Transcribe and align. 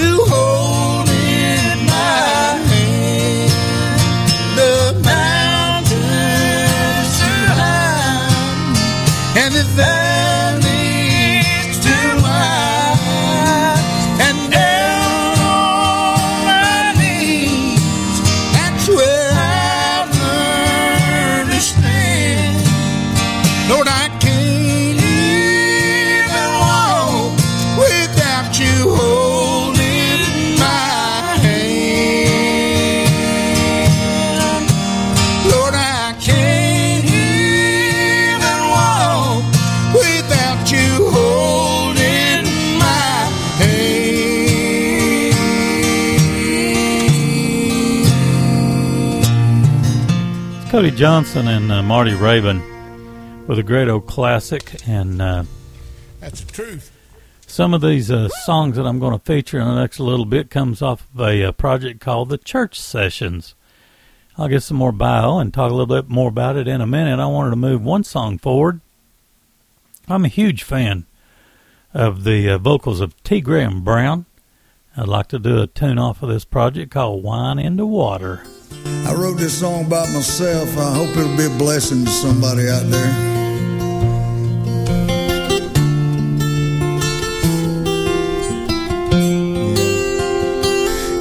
without 0.00 0.52
you 0.52 0.57
Johnson 50.98 51.46
and 51.46 51.70
uh, 51.70 51.80
Marty 51.80 52.10
Raybon 52.10 53.46
with 53.46 53.56
a 53.56 53.62
great 53.62 53.86
old 53.88 54.08
classic, 54.08 54.74
and 54.84 55.22
uh, 55.22 55.44
That's 56.18 56.40
the 56.40 56.50
truth. 56.50 56.90
some 57.46 57.72
of 57.72 57.82
these 57.82 58.10
uh, 58.10 58.28
songs 58.28 58.74
that 58.74 58.84
I'm 58.84 58.98
going 58.98 59.16
to 59.16 59.24
feature 59.24 59.60
in 59.60 59.68
the 59.68 59.76
next 59.76 60.00
little 60.00 60.24
bit 60.24 60.50
comes 60.50 60.82
off 60.82 61.06
of 61.14 61.20
a, 61.20 61.44
uh 61.44 61.52
project 61.52 62.00
called 62.00 62.30
the 62.30 62.36
Church 62.36 62.80
Sessions. 62.80 63.54
I'll 64.36 64.48
get 64.48 64.64
some 64.64 64.76
more 64.76 64.90
bio 64.90 65.38
and 65.38 65.54
talk 65.54 65.70
a 65.70 65.74
little 65.74 65.86
bit 66.02 66.08
more 66.08 66.30
about 66.30 66.56
it 66.56 66.66
in 66.66 66.80
a 66.80 66.86
minute. 66.86 67.20
I 67.20 67.26
wanted 67.26 67.50
to 67.50 67.56
move 67.56 67.84
one 67.84 68.02
song 68.02 68.36
forward. 68.36 68.80
I'm 70.08 70.24
a 70.24 70.28
huge 70.28 70.64
fan 70.64 71.06
of 71.94 72.24
the 72.24 72.50
uh, 72.50 72.58
vocals 72.58 73.00
of 73.00 73.14
T. 73.22 73.40
Graham 73.40 73.84
Brown. 73.84 74.26
I'd 74.96 75.06
like 75.06 75.28
to 75.28 75.38
do 75.38 75.62
a 75.62 75.66
tune 75.66 75.98
off 75.98 76.22
of 76.22 76.28
this 76.28 76.44
project 76.44 76.90
called 76.90 77.22
Wine 77.22 77.58
into 77.58 77.86
Water. 77.86 78.42
I 79.06 79.14
wrote 79.14 79.38
this 79.38 79.60
song 79.60 79.86
about 79.86 80.08
myself. 80.12 80.76
I 80.76 80.94
hope 80.94 81.16
it'll 81.16 81.36
be 81.36 81.46
a 81.46 81.58
blessing 81.58 82.04
to 82.04 82.10
somebody 82.10 82.68
out 82.68 82.84
there. 82.84 83.38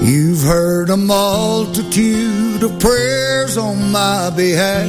You've 0.04 0.42
heard 0.44 0.90
a 0.90 0.98
multitude 0.98 2.64
of 2.64 2.80
prayers 2.80 3.58
on 3.58 3.92
my 3.92 4.30
behalf. 4.30 4.88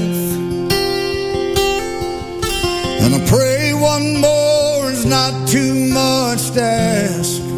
And 3.00 3.14
I 3.14 3.26
pray 3.28 3.74
one 3.74 4.20
more 4.20 4.90
is 4.90 5.04
not 5.04 5.48
too 5.48 5.74
much 5.92 6.50
to 6.52 6.62
ask. 6.62 7.57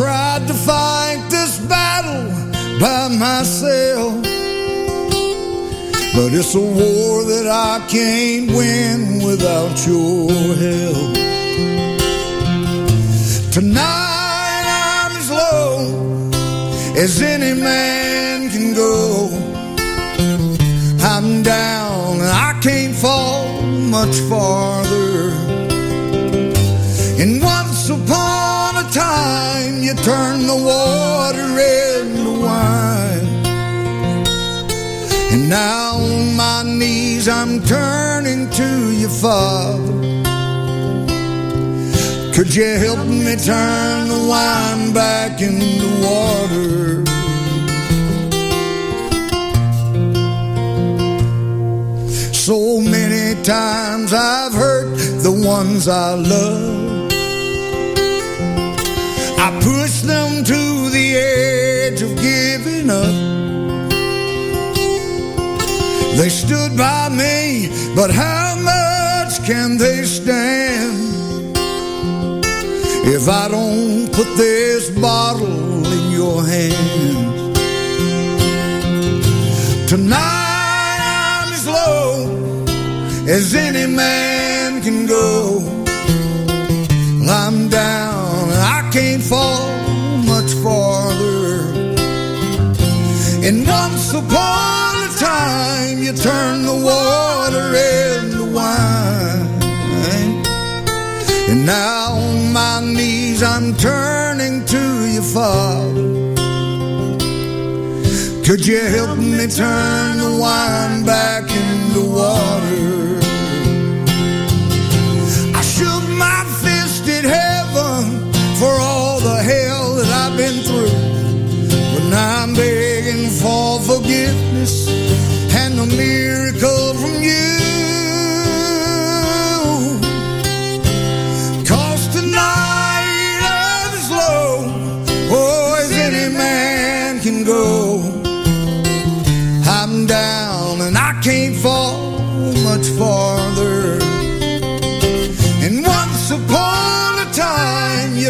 Tried 0.00 0.48
to 0.48 0.54
fight 0.54 1.26
this 1.28 1.58
battle 1.58 2.24
by 2.80 3.08
myself. 3.08 4.14
But 6.16 6.32
it's 6.32 6.54
a 6.54 6.58
war 6.58 7.24
that 7.24 7.46
I 7.46 7.86
can't 7.86 8.50
win 8.50 9.22
without 9.22 9.76
your 9.86 10.32
help. 10.64 11.12
Tonight 13.52 14.64
I'm 15.04 15.12
as 15.20 15.30
low 15.30 16.30
as 16.96 17.20
any 17.20 17.60
man 17.60 18.48
can 18.48 18.72
go. 18.72 19.28
I'm 21.12 21.42
down 21.42 22.22
and 22.22 22.32
I 22.48 22.58
can't 22.62 22.96
fall 22.96 23.60
much 23.66 24.16
farther. 24.30 25.19
You 29.90 29.96
turn 30.04 30.46
the 30.46 30.54
water 30.54 31.48
into 31.58 32.40
wine. 32.40 33.26
And 35.32 35.48
now 35.48 35.96
on 35.96 36.36
my 36.36 36.62
knees 36.62 37.28
I'm 37.28 37.60
turning 37.64 38.48
to 38.50 38.92
you, 38.92 39.08
Father. 39.08 39.98
Could 42.34 42.54
you 42.54 42.72
help 42.86 43.04
me 43.06 43.34
turn 43.36 44.08
the 44.08 44.26
wine 44.28 44.92
back 44.92 45.40
into 45.40 45.88
water? 46.06 47.04
So 52.32 52.80
many 52.80 53.42
times 53.42 54.12
I've 54.12 54.52
hurt 54.52 54.96
the 55.22 55.32
ones 55.32 55.88
I 55.88 56.14
love. 56.14 56.79
I 59.50 59.60
pushed 59.60 60.04
them 60.04 60.44
to 60.44 60.90
the 60.90 61.16
edge 61.16 62.02
of 62.02 62.14
giving 62.22 62.88
up. 62.88 63.14
They 66.18 66.28
stood 66.28 66.76
by 66.76 67.08
me, 67.08 67.68
but 67.96 68.12
how 68.12 68.54
much 68.54 69.44
can 69.44 69.76
they 69.76 70.04
stand 70.04 71.56
if 73.16 73.28
I 73.28 73.48
don't 73.48 74.12
put 74.12 74.28
this 74.36 74.88
bottle 74.90 75.84
in 75.96 76.12
your 76.12 76.44
hand? 76.46 77.56
Tonight 79.88 81.00
I'm 81.02 81.52
as 81.52 81.66
low 81.66 82.64
as 83.26 83.52
any 83.56 83.92
man 83.92 84.80
can 84.80 85.06
go. 85.06 85.79
Once 94.12 94.26
upon 94.26 94.96
a 94.96 95.08
time, 95.18 95.98
you 95.98 96.12
turn 96.12 96.62
the 96.62 96.74
water 96.74 97.74
into 97.74 98.44
wine. 98.52 99.46
And 101.48 101.66
now 101.66 102.14
on 102.14 102.52
my 102.52 102.80
knees, 102.80 103.42
I'm 103.42 103.74
turning 103.76 104.64
to 104.66 105.06
you, 105.06 105.22
Father. 105.22 106.08
Could 108.44 108.66
you 108.66 108.80
help 108.80 109.18
me 109.18 109.46
turn 109.46 110.18
the 110.18 110.38
wine 110.40 111.04
back 111.04 111.44
into 111.50 112.10
water? 112.10 112.69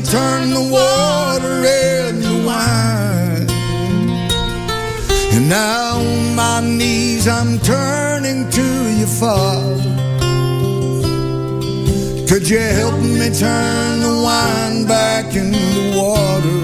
You 0.00 0.06
turn 0.06 0.50
the 0.50 0.60
water 0.60 1.56
into 1.64 2.46
wine. 2.46 3.46
And 5.34 5.48
now 5.48 5.98
on 5.98 6.34
my 6.34 6.60
knees, 6.60 7.28
I'm 7.28 7.58
turning 7.58 8.48
to 8.50 8.66
you, 8.98 9.06
Father. 9.06 9.76
Could 12.28 12.48
you 12.48 12.60
help 12.60 13.00
me 13.00 13.28
turn 13.30 14.00
the 14.00 14.22
wine 14.24 14.86
back 14.86 15.34
into 15.34 15.96
water? 15.98 16.60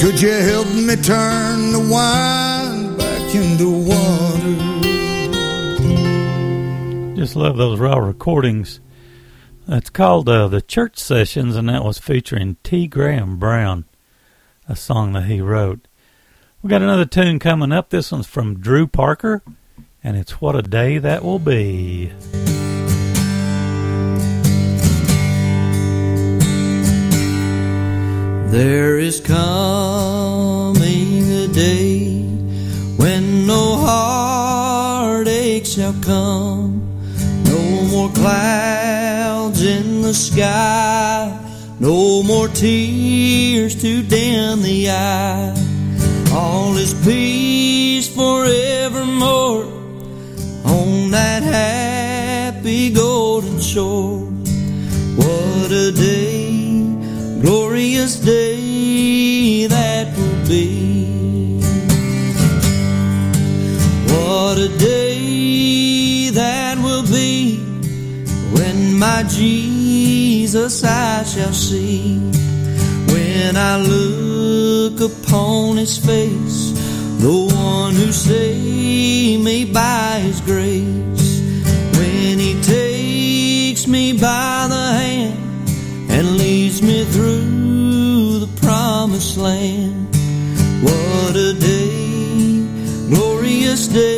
Could 0.00 0.20
you 0.20 0.32
help 0.32 0.68
me 0.74 0.96
turn 0.96 1.72
the 1.72 1.86
wine 1.90 2.96
back 2.96 3.34
into 3.34 3.70
water? 3.70 3.97
Just 7.28 7.36
love 7.36 7.58
those 7.58 7.78
raw 7.78 7.98
recordings. 7.98 8.80
It's 9.68 9.90
called 9.90 10.30
uh, 10.30 10.48
the 10.48 10.62
Church 10.62 10.96
Sessions, 10.96 11.56
and 11.56 11.68
that 11.68 11.84
was 11.84 11.98
featuring 11.98 12.56
T. 12.62 12.86
Graham 12.86 13.36
Brown, 13.36 13.84
a 14.66 14.74
song 14.74 15.12
that 15.12 15.24
he 15.24 15.42
wrote. 15.42 15.86
We 16.62 16.70
got 16.70 16.80
another 16.80 17.04
tune 17.04 17.38
coming 17.38 17.70
up. 17.70 17.90
This 17.90 18.10
one's 18.10 18.26
from 18.26 18.60
Drew 18.60 18.86
Parker, 18.86 19.42
and 20.02 20.16
it's 20.16 20.40
"What 20.40 20.56
a 20.56 20.62
Day 20.62 20.96
That 20.96 21.22
Will 21.22 21.38
Be." 21.38 22.12
There 28.50 28.98
is 28.98 29.20
coming 29.20 30.78
a 31.30 31.46
day 31.48 32.22
when 32.96 33.46
no 33.46 33.76
heartache 33.76 35.66
shall 35.66 35.92
come, 36.00 36.67
clouds 38.14 39.62
in 39.62 40.02
the 40.02 40.14
sky, 40.14 41.38
no 41.80 42.22
more 42.22 42.48
tears 42.48 43.80
to 43.82 44.02
dim 44.02 44.62
the 44.62 44.90
eye. 44.90 45.54
All 46.32 46.76
is 46.76 46.94
peace 47.04 48.08
forevermore 48.14 49.64
on 50.64 51.10
that 51.10 51.42
happy 51.42 52.90
golden 52.90 53.60
shore. 53.60 54.20
What 55.16 55.70
a 55.70 55.92
day! 55.92 56.48
glorious 57.40 58.16
day 58.16 59.66
that 59.66 60.16
will 60.16 60.48
be. 60.48 60.97
My 68.98 69.22
Jesus 69.28 70.82
I 70.82 71.22
shall 71.22 71.52
see. 71.52 72.18
When 73.12 73.56
I 73.56 73.76
look 73.80 75.00
upon 75.00 75.76
his 75.76 75.96
face, 75.96 76.72
the 77.20 77.48
one 77.54 77.94
who 77.94 78.10
saved 78.10 79.44
me 79.44 79.64
by 79.64 80.20
his 80.20 80.40
grace. 80.40 81.40
When 81.96 82.38
he 82.38 82.60
takes 82.62 83.86
me 83.86 84.12
by 84.14 84.66
the 84.68 84.86
hand 85.00 86.10
and 86.10 86.36
leads 86.36 86.82
me 86.82 87.04
through 87.04 88.40
the 88.40 88.60
promised 88.60 89.36
land. 89.36 90.08
What 90.82 91.36
a 91.36 91.54
day, 91.54 92.66
glorious 93.10 93.86
day 93.86 94.17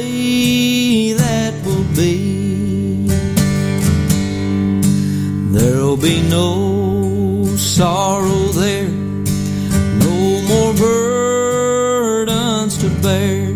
no 6.30 7.44
sorrow 7.56 8.46
there, 8.62 8.88
no 8.88 10.42
more 10.48 10.72
burdens 10.74 12.78
to 12.78 12.88
bear, 13.02 13.50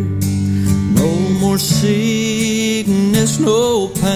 no 1.01 1.09
more 1.41 1.59
sickness, 1.59 3.39
no 3.39 3.89
pain, 3.89 4.14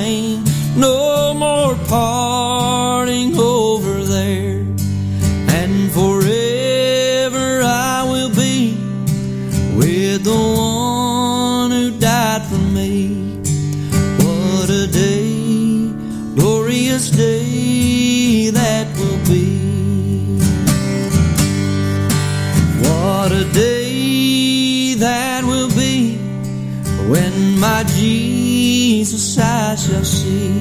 Jesus 29.11 29.39
I 29.39 29.75
shall 29.75 30.05
see. 30.05 30.53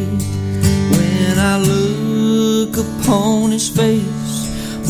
When 0.96 1.38
I 1.38 1.58
look 1.60 2.78
upon 2.78 3.52
his 3.52 3.68
face, 3.68 4.88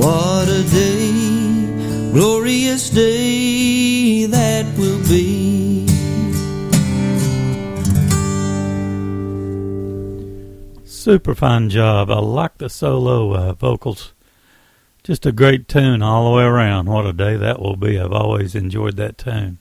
What 0.00 0.48
a 0.48 0.62
day, 0.62 2.10
glorious 2.14 2.88
day 2.88 4.24
that 4.24 4.64
will 4.78 4.98
be. 5.06 5.86
Super 10.86 11.34
fine 11.34 11.68
job. 11.68 12.10
I 12.10 12.18
like 12.18 12.56
the 12.56 12.70
solo 12.70 13.34
uh, 13.34 13.52
vocals. 13.52 14.14
Just 15.04 15.26
a 15.26 15.32
great 15.32 15.68
tune 15.68 16.00
all 16.00 16.30
the 16.30 16.36
way 16.38 16.44
around. 16.44 16.88
What 16.88 17.04
a 17.04 17.12
day 17.12 17.36
that 17.36 17.60
will 17.60 17.76
be. 17.76 18.00
I've 18.00 18.10
always 18.10 18.54
enjoyed 18.54 18.96
that 18.96 19.18
tune. 19.18 19.58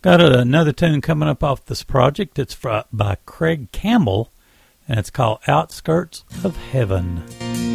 Got 0.00 0.22
another 0.22 0.72
tune 0.72 1.02
coming 1.02 1.28
up 1.28 1.44
off 1.44 1.66
this 1.66 1.82
project. 1.82 2.38
It's 2.38 2.54
by 2.54 3.18
Craig 3.26 3.70
Campbell, 3.70 4.32
and 4.88 4.98
it's 4.98 5.10
called 5.10 5.40
Outskirts 5.46 6.24
of 6.42 6.56
Heaven. 6.56 7.71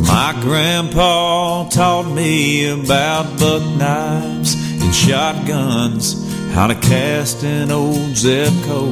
My 0.00 0.34
grandpa 0.40 1.68
taught 1.68 2.10
me 2.10 2.68
about 2.68 3.38
buck 3.38 3.62
knives 3.76 4.54
and 4.82 4.94
shotguns, 4.94 6.16
how 6.52 6.66
to 6.66 6.74
cast 6.74 7.44
an 7.44 7.70
old 7.70 8.14
Zebco, 8.14 8.86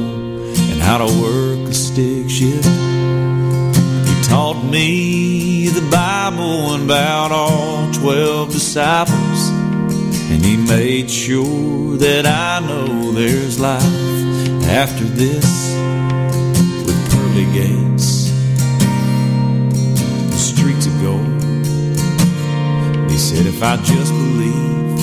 and 0.71 0.81
how 0.81 0.97
to 0.99 1.05
work 1.05 1.69
a 1.69 1.73
stick 1.73 2.29
shift. 2.29 2.65
He 2.65 4.23
taught 4.23 4.63
me 4.63 5.67
the 5.67 5.87
Bible 5.89 6.73
and 6.73 6.85
about 6.85 7.31
all 7.31 7.91
twelve 7.91 8.51
disciples, 8.51 9.49
and 10.29 10.43
he 10.43 10.57
made 10.57 11.09
sure 11.09 11.97
that 11.97 12.25
I 12.25 12.59
know 12.65 13.11
there's 13.11 13.59
life 13.59 13.83
after 14.65 15.03
this 15.03 15.75
with 16.85 17.11
pearly 17.11 17.45
gates 17.53 17.80
said, 23.21 23.45
if 23.45 23.61
I 23.61 23.77
just 23.77 24.11
believe, 24.11 24.97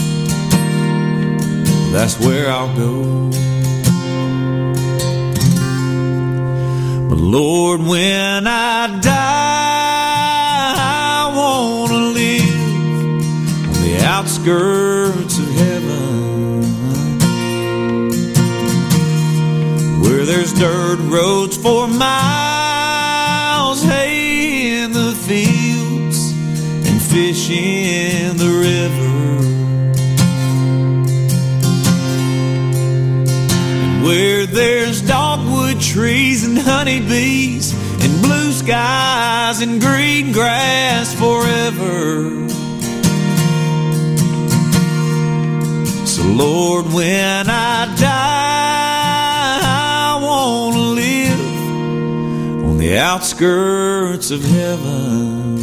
that's 1.93 2.19
where 2.19 2.51
I'll 2.51 2.75
go. 2.77 3.31
But 7.09 7.19
Lord, 7.19 7.81
when 7.81 8.47
I 8.49 8.99
die, 9.01 10.75
I 10.81 11.33
want 11.37 11.93
to 11.93 11.99
live 12.21 13.69
on 13.69 13.83
the 13.87 14.05
outskirts 14.05 15.39
of 15.39 15.49
heaven. 15.63 16.63
Where 20.03 20.25
there's 20.25 20.53
dirt 20.55 20.99
roads 21.03 21.57
for 21.57 21.87
miles, 21.87 23.81
hay 23.85 24.83
in 24.83 24.93
the 24.93 25.13
fields, 25.15 26.33
and 26.89 27.01
fish 27.01 27.49
trees 35.81 36.45
and 36.45 36.59
honeybees, 36.59 37.73
and 38.03 38.23
blue 38.23 38.53
skies 38.53 39.61
and 39.61 39.81
green 39.81 40.33
grass 40.33 41.15
forever. 41.15 42.49
So, 46.07 46.23
Lord, 46.25 46.87
when 46.93 47.49
I 47.49 47.87
die, 47.97 49.61
I 49.63 50.21
want 50.23 50.75
to 50.75 50.81
live 50.81 52.65
on 52.65 52.79
the 52.79 52.99
outskirts 52.99 54.31
of 54.31 54.43
heaven. 54.45 55.59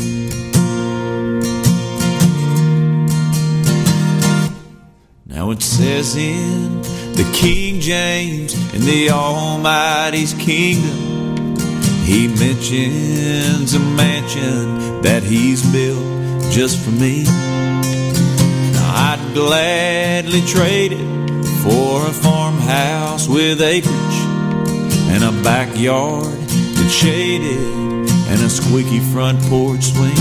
Now 5.26 5.52
it 5.52 5.62
says 5.62 6.16
in 6.16 6.82
the 7.16 7.30
King 7.34 7.80
James 7.80 8.54
in 8.74 8.82
the 8.82 9.10
Almighty's 9.10 10.34
kingdom, 10.34 11.56
he 12.04 12.28
mentions 12.28 13.74
a 13.74 13.80
mansion 13.80 15.02
that 15.02 15.24
he's 15.24 15.64
built 15.72 16.04
just 16.52 16.78
for 16.84 16.92
me. 16.92 17.24
I'd 18.98 19.32
gladly 19.34 20.42
trade 20.42 20.92
it 20.94 21.46
for 21.64 22.06
a 22.06 22.12
farmhouse 22.12 23.28
with 23.28 23.62
acreage 23.62 24.20
and 25.12 25.24
a 25.24 25.32
backyard 25.42 26.26
that's 26.26 26.94
shaded 26.94 27.58
and 28.28 28.42
a 28.42 28.50
squeaky 28.50 29.00
front 29.00 29.42
porch 29.44 29.84
swing. 29.84 30.16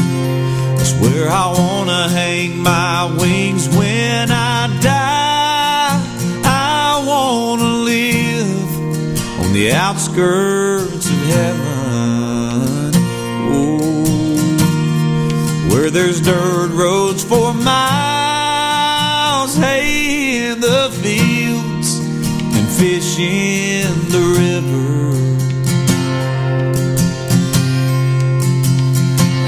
That's 0.77 0.93
where 1.01 1.29
I 1.29 1.53
wanna 1.59 2.09
hang 2.09 2.59
my 2.59 3.13
wings 3.19 3.69
when 3.69 4.31
I 4.31 4.81
die. 4.81 5.04
The 9.65 9.73
outskirts 9.73 11.09
of 11.09 11.17
heaven. 11.27 12.93
Oh, 13.49 14.37
where 15.71 15.89
there's 15.89 16.21
dirt 16.21 16.69
roads 16.73 17.25
for 17.25 17.55
miles, 17.55 19.57
hay 19.57 20.51
in 20.51 20.61
the 20.61 20.91
fields, 21.01 21.99
and 21.99 22.69
fish 22.77 23.19
in 23.19 23.89
the 24.11 24.21
river. 24.43 25.17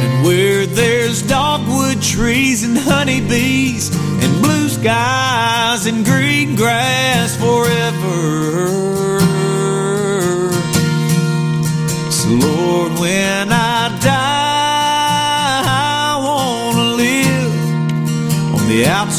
And 0.00 0.24
where 0.24 0.64
there's 0.64 1.20
dogwood 1.20 2.00
trees 2.00 2.64
and 2.64 2.78
honeybees 2.78 3.94
and 3.94 4.42
blue 4.42 4.70
skies 4.70 5.84
and 5.84 6.06
green 6.06 6.56
grass 6.56 7.36
forever. 7.36 8.75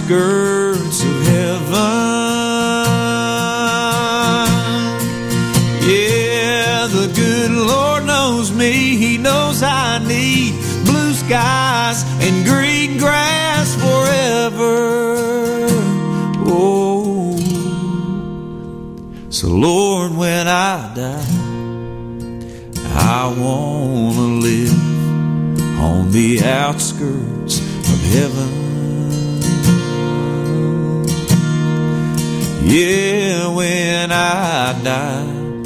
Outskirts 0.09 1.03
of 1.03 1.21
heaven. 1.23 1.67
Yeah, 5.85 6.87
the 6.87 7.11
good 7.13 7.51
Lord 7.51 8.05
knows 8.05 8.51
me. 8.51 8.95
He 8.95 9.17
knows 9.17 9.61
I 9.63 9.99
need 9.99 10.53
blue 10.85 11.13
skies 11.13 12.03
and 12.21 12.45
green 12.45 12.97
grass 12.97 13.75
forever. 13.75 15.67
Oh, 16.49 17.37
so 19.29 19.47
Lord, 19.49 20.15
when 20.15 20.47
I 20.47 20.93
die, 20.95 21.25
I 22.95 23.27
want 23.37 24.15
to 24.15 24.21
live 24.21 25.79
on 25.79 26.11
the 26.11 26.43
outskirts 26.43 27.59
of 27.59 28.01
heaven. 28.13 28.56
Yeah, 32.69 33.55
when 33.55 34.11
I 34.11 34.73
die, 34.83 35.63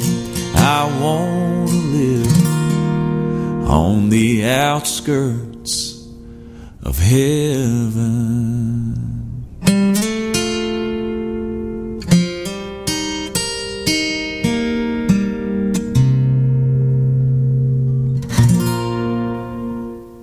I 0.54 1.00
want 1.02 1.68
to 1.68 1.74
live 1.74 3.68
on 3.68 4.08
the 4.08 4.44
outskirts 4.44 6.06
of 6.84 6.98
heaven. 7.00 8.62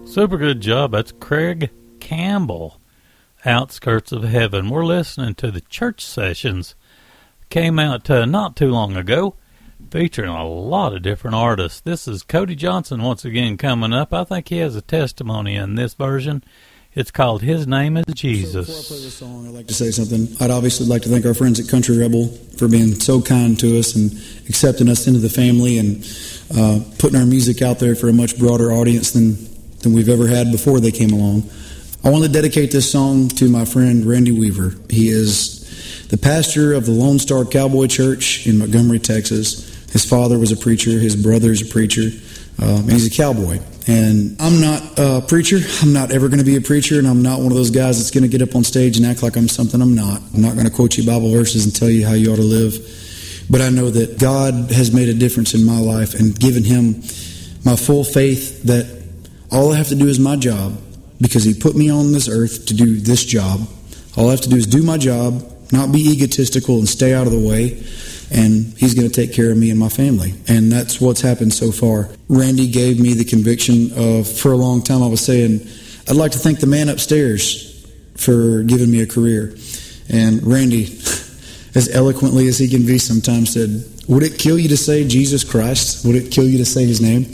Super 0.06 0.38
good 0.38 0.62
job. 0.62 0.94
That's 0.94 1.12
Craig 1.12 1.72
Campbell, 2.00 2.79
Outskirts 3.46 4.12
of 4.12 4.24
Heaven. 4.24 4.70
We're 4.70 4.86
listening 4.86 5.36
to 5.36 5.52
the 5.52 5.62
church 5.62 6.06
sessions. 6.06 6.76
Came 7.50 7.80
out 7.80 8.10
uh, 8.10 8.26
not 8.26 8.56
too 8.56 8.70
long 8.70 8.96
ago, 8.96 9.36
featuring 9.90 10.30
a 10.30 10.48
lot 10.48 10.94
of 10.94 11.02
different 11.02 11.36
artists. 11.36 11.80
This 11.80 12.08
is 12.08 12.22
Cody 12.22 12.56
Johnson 12.56 13.02
once 13.02 13.24
again 13.26 13.58
coming 13.58 13.94
up. 13.94 14.14
I 14.14 14.24
think 14.24 14.50
he 14.50 14.58
has 14.58 14.76
a 14.76 14.82
testimony 14.82 15.56
in 15.56 15.76
this 15.76 15.94
version. 15.94 16.44
It's 16.94 17.12
called 17.12 17.42
His 17.42 17.66
Name 17.66 17.98
is 17.98 18.06
Jesus. 18.14 18.68
So 18.68 18.74
before 18.74 18.96
I 18.96 18.98
play 18.98 19.06
this 19.06 19.14
song, 19.16 19.48
I'd 19.48 19.54
like 19.54 19.68
to 19.68 19.74
say 19.74 19.92
something. 19.92 20.36
I'd 20.42 20.52
obviously 20.52 20.88
like 20.88 21.04
to 21.04 21.10
thank 21.10 21.26
our 21.26 21.34
friends 21.34 21.60
at 21.60 21.70
Country 21.70 21.98
Rebel 21.98 22.28
for 22.58 22.68
being 22.68 22.96
so 22.96 23.22
kind 23.22 23.60
to 23.60 23.80
us 23.80 23.96
and 23.96 24.12
accepting 24.50 24.90
us 24.90 25.08
into 25.08 25.20
the 25.20 25.30
family 25.30 25.78
and 25.78 26.04
uh, 26.58 26.84
putting 26.98 27.20
our 27.20 27.26
music 27.26 27.62
out 27.62 27.80
there 27.80 27.96
for 27.96 28.10
a 28.10 28.14
much 28.14 28.38
broader 28.38 28.72
audience 28.72 29.12
than 29.12 29.38
than 29.80 29.94
we've 29.94 30.10
ever 30.10 30.28
had 30.28 30.52
before 30.52 30.80
they 30.80 30.92
came 30.92 31.12
along. 31.12 31.50
I 32.02 32.12
want 32.12 32.24
to 32.24 32.30
dedicate 32.30 32.72
this 32.72 32.90
song 32.90 33.28
to 33.28 33.50
my 33.50 33.66
friend 33.66 34.06
Randy 34.06 34.32
Weaver. 34.32 34.74
He 34.90 35.10
is 35.10 36.08
the 36.08 36.18
pastor 36.18 36.72
of 36.72 36.86
the 36.86 36.94
Lone 36.94 37.20
Star 37.20 37.44
Cowboy 37.44 37.88
Church 37.88 38.48
in 38.48 38.58
Montgomery, 38.58 39.00
Texas. 39.00 39.68
His 39.92 40.06
father 40.06 40.40
was 40.40 40.54
a 40.54 40.56
preacher, 40.56 40.92
his 40.92 41.22
brother 41.22 41.52
is 41.52 41.62
a 41.62 41.66
preacher, 41.66 42.10
um, 42.62 42.84
and 42.84 42.92
he's 42.94 43.06
a 43.06 43.10
cowboy. 43.10 43.60
And 43.86 44.38
I'm 44.40 44.62
not 44.62 44.98
a 44.98 45.22
preacher. 45.28 45.60
I'm 45.82 45.92
not 45.92 46.12
ever 46.12 46.30
going 46.30 46.40
to 46.40 46.46
be 46.46 46.56
a 46.56 46.62
preacher, 46.62 47.00
and 47.00 47.08
I'm 47.08 47.22
not 47.22 47.40
one 47.40 47.52
of 47.52 47.58
those 47.58 47.72
guys 47.72 47.98
that's 47.98 48.12
going 48.12 48.24
to 48.24 48.30
get 48.30 48.48
up 48.48 48.56
on 48.56 48.64
stage 48.64 48.96
and 48.96 49.06
act 49.06 49.22
like 49.22 49.36
I'm 49.36 49.50
something 49.50 49.82
I'm 49.82 49.96
not. 49.96 50.22
I'm 50.34 50.42
not 50.42 50.54
going 50.54 50.68
to 50.68 50.72
quote 50.72 50.98
you 50.98 51.06
Bible 51.06 51.32
verses 51.32 51.66
and 51.66 51.76
tell 51.76 51.90
you 51.90 52.08
how 52.08 52.14
you 52.14 52.32
ought 52.32 52.38
to 52.38 52.42
live. 52.44 52.80
But 53.50 53.60
I 53.60 53.70
know 53.70 53.90
that 53.90 54.20
God 54.20 54.72
has 54.72 54.94
made 54.94 55.10
a 55.10 55.14
difference 55.14 55.54
in 55.54 55.66
my 55.66 55.80
life 55.80 56.14
and 56.14 56.40
given 56.40 56.64
him 56.64 57.04
my 57.66 57.76
full 57.76 58.06
faith 58.06 58.64
that 58.64 59.04
all 59.52 59.74
I 59.74 59.78
have 59.78 59.90
to 59.90 59.96
do 59.96 60.08
is 60.08 60.18
my 60.18 60.38
job 60.38 60.78
because 61.22 61.44
He 61.44 61.54
put 61.54 61.76
me 61.76 61.90
on 61.90 62.12
this 62.12 62.28
earth 62.28 62.66
to 62.68 62.74
do 62.74 62.98
this 62.98 63.24
job. 63.24 63.68
All 64.18 64.28
I 64.28 64.32
have 64.32 64.42
to 64.42 64.50
do 64.50 64.56
is 64.56 64.68
do 64.68 64.84
my 64.84 64.98
job, 64.98 65.44
not 65.72 65.92
be 65.92 66.12
egotistical 66.12 66.80
and 66.80 66.88
stay 66.88 67.14
out 67.14 67.28
of 67.28 67.34
the 67.34 67.40
way, 67.40 67.84
and 68.32 68.78
He's 68.78 68.94
going 68.94 69.10
to 69.10 69.14
take 69.14 69.34
care 69.34 69.52
of 69.52 69.58
me 69.58 69.70
and 69.70 69.80
my 69.80 69.90
family. 69.90 70.34
And 70.48 70.72
that's 70.72 71.00
what's 71.00 71.22
happened 71.22 71.54
so 71.54 71.72
far. 71.72 72.10
Randy 72.28 72.70
gave 72.70 73.00
me 73.00 73.14
the 73.14 73.26
conviction 73.26 73.92
of, 73.96 74.28
for 74.28 74.52
a 74.52 74.58
long 74.58 74.82
time, 74.82 75.04
I 75.04 75.08
was 75.08 75.22
saying, 75.22 75.68
I'd 76.08 76.16
like 76.16 76.32
to 76.32 76.40
thank 76.40 76.60
the 76.60 76.68
man 76.68 76.90
upstairs 76.90 77.70
for 78.18 78.64
giving 78.64 78.92
me 78.92 79.02
a 79.02 79.08
career. 79.08 79.56
And 80.10 80.44
Randy, 80.44 80.84
as 81.76 81.90
eloquently 81.94 82.48
as 82.48 82.58
he 82.58 82.68
can 82.68 82.86
be 82.86 82.98
sometimes, 82.98 83.54
said, 83.54 83.84
Would 84.08 84.24
it 84.24 84.40
kill 84.40 84.58
you 84.58 84.70
to 84.70 84.78
say 84.78 85.08
Jesus 85.08 85.44
Christ? 85.44 86.06
Would 86.06 86.16
it 86.16 86.32
kill 86.32 86.46
you 86.46 86.58
to 86.58 86.66
say 86.66 86.86
his 86.86 87.00
name? 87.00 87.26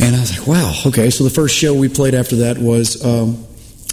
And 0.00 0.16
I 0.16 0.20
was 0.20 0.38
like, 0.38 0.46
wow, 0.46 0.72
okay. 0.86 1.10
So 1.10 1.24
the 1.24 1.30
first 1.30 1.56
show 1.56 1.74
we 1.74 1.88
played 1.88 2.14
after 2.14 2.36
that 2.36 2.58
was 2.58 3.04
um, 3.04 3.44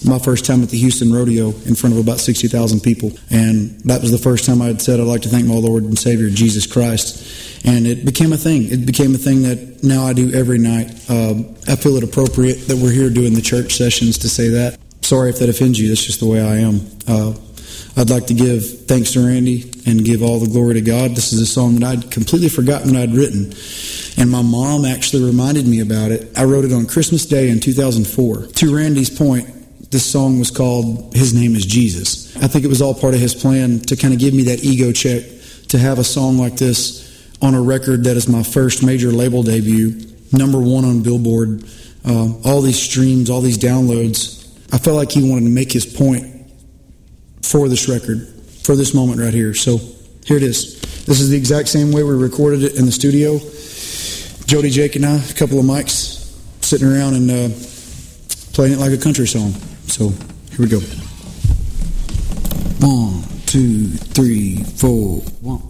my 0.05 0.19
first 0.19 0.45
time 0.45 0.63
at 0.63 0.69
the 0.69 0.77
Houston 0.77 1.12
Rodeo 1.12 1.49
in 1.49 1.75
front 1.75 1.95
of 1.95 2.01
about 2.01 2.19
60,000 2.19 2.79
people. 2.79 3.12
And 3.29 3.79
that 3.81 4.01
was 4.01 4.12
the 4.12 4.17
first 4.17 4.45
time 4.45 4.62
I 4.62 4.67
had 4.67 4.81
said, 4.81 4.99
I'd 4.99 5.07
like 5.07 5.21
to 5.23 5.29
thank 5.29 5.45
my 5.45 5.55
Lord 5.55 5.83
and 5.83 5.97
Savior, 5.97 6.29
Jesus 6.29 6.65
Christ. 6.65 7.65
And 7.65 7.85
it 7.85 8.05
became 8.05 8.31
a 8.31 8.38
thing. 8.38 8.71
It 8.71 8.85
became 8.85 9.13
a 9.13 9.17
thing 9.17 9.43
that 9.43 9.83
now 9.83 10.05
I 10.05 10.13
do 10.13 10.33
every 10.33 10.57
night. 10.57 10.91
Uh, 11.09 11.43
I 11.67 11.75
feel 11.75 11.97
it 11.97 12.03
appropriate 12.03 12.67
that 12.67 12.77
we're 12.77 12.91
here 12.91 13.09
doing 13.09 13.33
the 13.33 13.41
church 13.41 13.75
sessions 13.75 14.17
to 14.19 14.29
say 14.29 14.49
that. 14.49 14.79
Sorry 15.01 15.29
if 15.29 15.39
that 15.39 15.49
offends 15.49 15.79
you. 15.79 15.89
That's 15.89 16.05
just 16.05 16.19
the 16.19 16.27
way 16.27 16.41
I 16.41 16.57
am. 16.57 16.81
Uh, 17.07 17.33
I'd 17.97 18.09
like 18.09 18.27
to 18.27 18.33
give 18.33 18.85
thanks 18.85 19.12
to 19.13 19.25
Randy 19.25 19.71
and 19.85 20.05
give 20.05 20.21
all 20.23 20.39
the 20.39 20.47
glory 20.47 20.75
to 20.75 20.81
God. 20.81 21.12
This 21.12 21.33
is 21.33 21.41
a 21.41 21.45
song 21.45 21.75
that 21.79 21.83
I'd 21.83 22.12
completely 22.12 22.47
forgotten 22.47 22.93
that 22.93 23.01
I'd 23.03 23.13
written. 23.13 23.53
And 24.19 24.29
my 24.29 24.41
mom 24.41 24.84
actually 24.84 25.23
reminded 25.23 25.65
me 25.65 25.79
about 25.79 26.12
it. 26.12 26.38
I 26.38 26.43
wrote 26.43 26.65
it 26.65 26.73
on 26.73 26.86
Christmas 26.86 27.25
Day 27.25 27.49
in 27.49 27.62
2004. 27.62 28.47
To 28.47 28.75
Randy's 28.75 29.10
point, 29.10 29.91
this 29.91 30.05
song 30.05 30.39
was 30.39 30.51
called 30.51 31.15
His 31.15 31.34
Name 31.34 31.55
is 31.55 31.65
Jesus. 31.65 32.36
I 32.36 32.47
think 32.47 32.65
it 32.65 32.67
was 32.67 32.82
all 32.82 32.93
part 32.93 33.13
of 33.13 33.21
his 33.21 33.34
plan 33.34 33.79
to 33.79 33.95
kind 33.95 34.13
of 34.13 34.19
give 34.19 34.34
me 34.34 34.43
that 34.43 34.62
ego 34.62 34.91
check 34.91 35.23
to 35.69 35.79
have 35.79 35.99
a 35.99 36.03
song 36.03 36.38
like 36.38 36.58
this 36.58 37.08
on 37.41 37.55
a 37.55 37.62
record 37.62 38.03
that 38.03 38.17
is 38.17 38.27
my 38.27 38.43
first 38.43 38.84
major 38.84 39.10
label 39.10 39.41
debut, 39.41 40.13
number 40.34 40.60
one 40.60 40.84
on 40.84 41.01
Billboard, 41.01 41.63
uh, 42.05 42.34
all 42.43 42.62
these 42.62 42.79
streams, 42.79 43.29
all 43.29 43.39
these 43.39 43.58
downloads. 43.58 44.45
I 44.73 44.79
felt 44.79 44.97
like 44.97 45.12
he 45.12 45.27
wanted 45.27 45.45
to 45.45 45.51
make 45.51 45.71
his 45.71 45.86
point 45.86 46.25
for 47.41 47.69
this 47.69 47.88
record, 47.88 48.27
for 48.63 48.75
this 48.75 48.93
moment 48.93 49.21
right 49.21 49.34
here. 49.34 49.53
So 49.53 49.77
here 50.25 50.36
it 50.36 50.43
is. 50.43 50.79
This 51.05 51.21
is 51.21 51.29
the 51.29 51.38
exact 51.38 51.69
same 51.69 51.93
way 51.93 52.03
we 52.03 52.13
recorded 52.15 52.63
it 52.63 52.75
in 52.75 52.86
the 52.86 52.91
studio. 52.91 53.39
Jody, 54.49 54.71
Jake, 54.71 54.95
and 54.95 55.05
I, 55.05 55.17
a 55.17 55.33
couple 55.35 55.59
of 55.59 55.65
mics, 55.65 56.25
sitting 56.63 56.88
around 56.88 57.13
and 57.13 57.29
uh, 57.29 57.49
playing 58.51 58.73
it 58.73 58.79
like 58.79 58.91
a 58.91 58.97
country 58.97 59.27
song. 59.27 59.51
So 59.85 60.09
here 60.49 60.57
we 60.57 60.67
go. 60.67 60.79
One, 62.79 63.21
two, 63.45 63.89
three, 63.89 64.63
four, 64.63 65.19
one. 65.41 65.62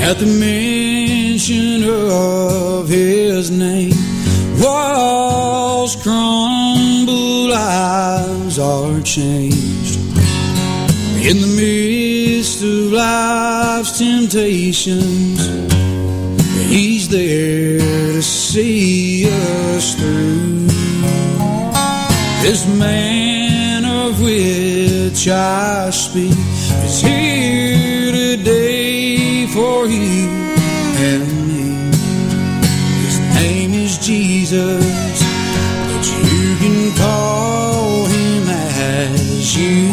At 0.00 0.18
the 0.18 0.26
mention 0.40 1.84
of 1.84 2.88
his 2.88 3.50
name, 3.50 3.93
crumble, 6.04 7.48
lives 7.48 8.58
are 8.58 9.00
changed. 9.00 9.98
In 11.24 11.40
the 11.40 11.52
midst 11.56 12.62
of 12.62 12.92
life's 12.92 13.98
temptations, 13.98 15.40
He's 16.68 17.08
there 17.08 17.78
to 17.78 18.22
see 18.22 19.26
us 19.26 19.94
through. 19.94 20.66
This 22.42 22.66
man 22.78 23.86
of 23.86 24.20
which 24.20 25.26
I 25.26 25.88
speak 25.88 26.36
is 26.84 27.00
here 27.00 28.12
today 28.12 29.46
for 29.46 29.86
you 29.86 30.28
and 31.08 31.26
me. 31.48 31.64
His 33.06 33.18
name 33.40 33.72
is 33.72 33.96
Jesus, 33.96 34.84
you 39.44 39.83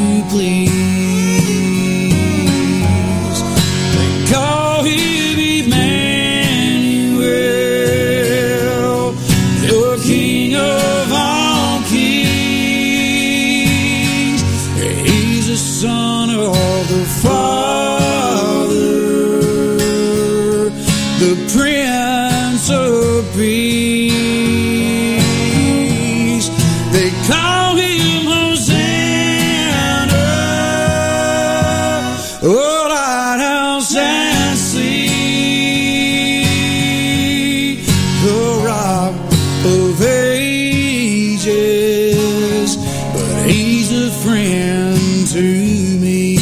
friend 44.21 45.27
to 45.27 45.41
me. 45.41 46.37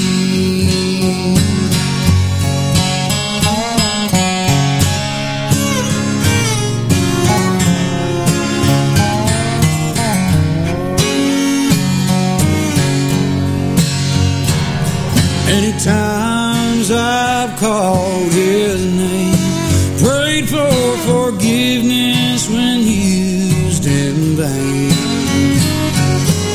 Many 15.45 15.71
times 15.79 16.91
I've 16.91 17.57
called 17.59 18.33
his 18.33 18.85
name, 18.85 19.35
prayed 20.03 20.49
for 20.49 20.97
forgiveness 21.07 22.49
when 22.49 22.79
used 22.81 23.85
in 23.85 24.35
vain. 24.35 24.89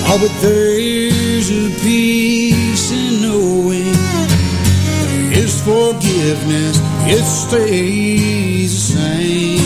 Oh, 0.06 0.18
but 0.20 0.30
there's 0.42 0.73
forgiveness, 5.64 6.78
it 7.06 7.24
stays 7.24 8.72
the 8.74 8.98
same. 8.98 9.58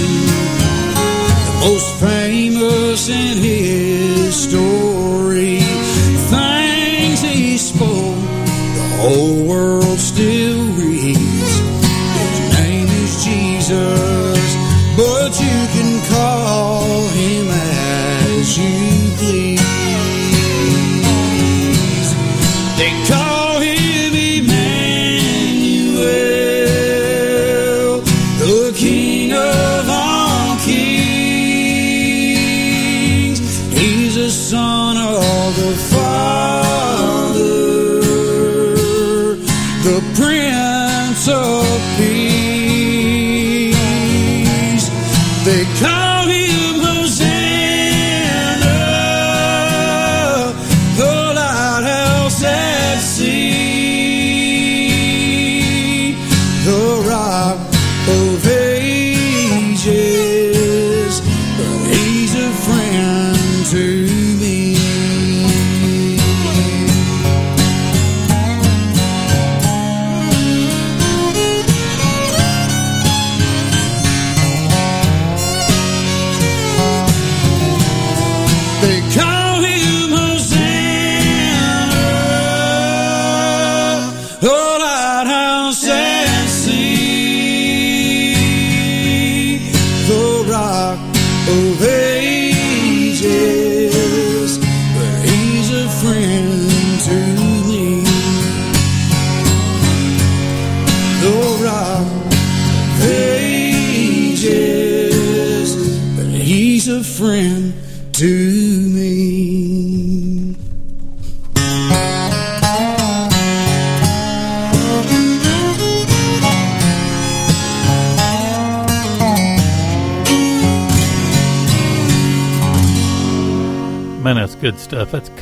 The 1.45 1.53
most 1.67 1.91
famous 2.01 3.09
in 3.09 3.37
his 3.39 4.37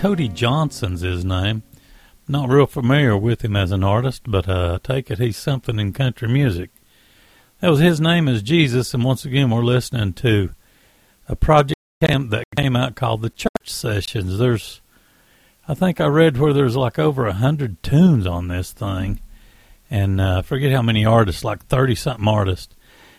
Cody 0.06 0.28
Johnson's 0.28 1.00
his 1.00 1.24
name. 1.24 1.64
Not 2.28 2.48
real 2.48 2.68
familiar 2.68 3.16
with 3.16 3.42
him 3.42 3.56
as 3.56 3.72
an 3.72 3.82
artist, 3.82 4.22
but 4.24 4.48
uh, 4.48 4.78
take 4.80 5.10
it 5.10 5.18
he's 5.18 5.36
something 5.36 5.80
in 5.80 5.92
country 5.92 6.28
music. 6.28 6.70
That 7.58 7.72
was 7.72 7.80
his 7.80 8.00
name 8.00 8.28
is 8.28 8.40
Jesus, 8.40 8.94
and 8.94 9.02
once 9.02 9.24
again 9.24 9.50
we're 9.50 9.64
listening 9.64 10.12
to 10.12 10.50
a 11.28 11.34
project 11.34 11.80
that 12.00 12.44
came 12.56 12.76
out 12.76 12.94
called 12.94 13.20
the 13.20 13.30
Church 13.30 13.48
Sessions. 13.64 14.38
There's, 14.38 14.80
I 15.66 15.74
think 15.74 16.00
I 16.00 16.06
read 16.06 16.36
where 16.36 16.52
there's 16.52 16.76
like 16.76 17.00
over 17.00 17.26
a 17.26 17.32
hundred 17.32 17.82
tunes 17.82 18.28
on 18.28 18.46
this 18.46 18.70
thing, 18.70 19.18
and 19.90 20.20
uh, 20.20 20.42
forget 20.42 20.70
how 20.70 20.82
many 20.82 21.04
artists, 21.04 21.42
like 21.42 21.66
thirty 21.66 21.96
something 21.96 22.28
artists. 22.28 22.76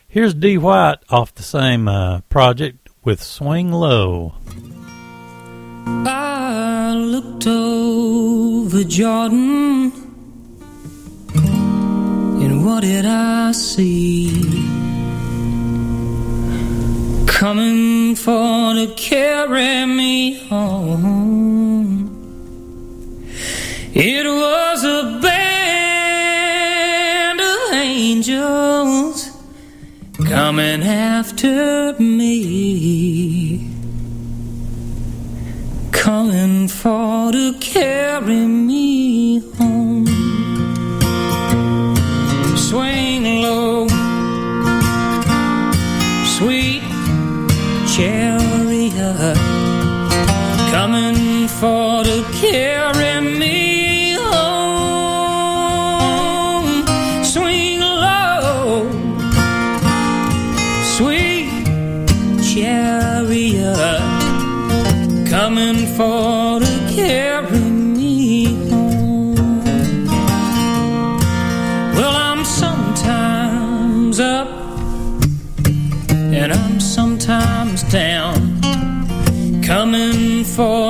Here's 0.07 0.33
Dee 0.33 0.57
White 0.57 0.99
off 1.09 1.35
the 1.35 1.43
same 1.43 1.89
uh, 1.89 2.21
project 2.29 2.87
with 3.03 3.21
Swing 3.21 3.73
Low. 3.73 4.35
I 6.05 6.93
looked 6.93 7.47
over 7.47 8.83
Jordan, 8.83 9.91
and 12.43 12.65
what 12.65 12.81
did 12.81 13.05
I 13.05 13.51
see? 13.51 14.31
Coming 17.27 18.15
for 18.15 18.73
to 18.73 18.87
carry 18.95 19.85
me 19.85 20.39
home. 20.47 22.09
It 23.93 24.25
was 24.25 24.83
a 24.83 25.19
band 25.21 26.59
of 27.39 27.73
angels 27.73 29.31
coming 30.25 30.83
after 30.83 31.93
me 31.99 33.66
coming 35.97 36.67
for 36.67 37.31
to 37.31 37.53
carry 37.59 38.45
me 38.45 39.39
home. 39.57 40.05
Swing 42.55 43.41
low, 43.41 43.87
sweet 46.37 46.83
chariot, 47.93 49.37
coming 50.71 51.47
for 51.47 52.03
to 52.03 52.23
carry 52.41 53.19
me 53.21 53.56
for 65.97 66.59
to 66.59 66.93
carry 66.95 67.59
me 67.59 68.45
home. 68.69 69.33
Well, 71.95 72.15
I'm 72.15 72.45
sometimes 72.45 74.19
up 74.19 74.47
and 76.13 76.53
I'm 76.53 76.79
sometimes 76.79 77.81
down, 77.91 78.61
coming 79.63 80.43
for 80.43 80.86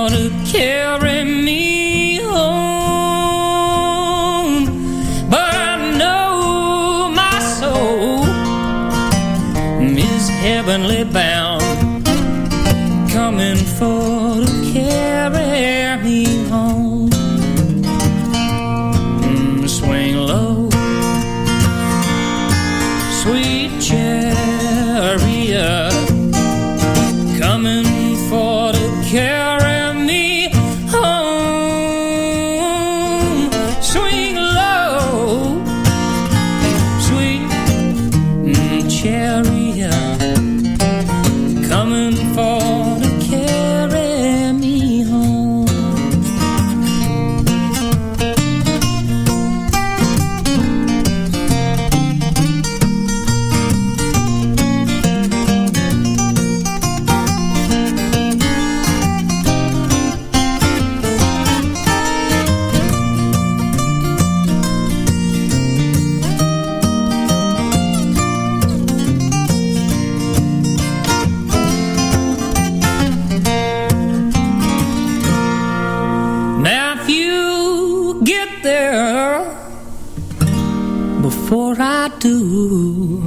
do. 82.19 83.23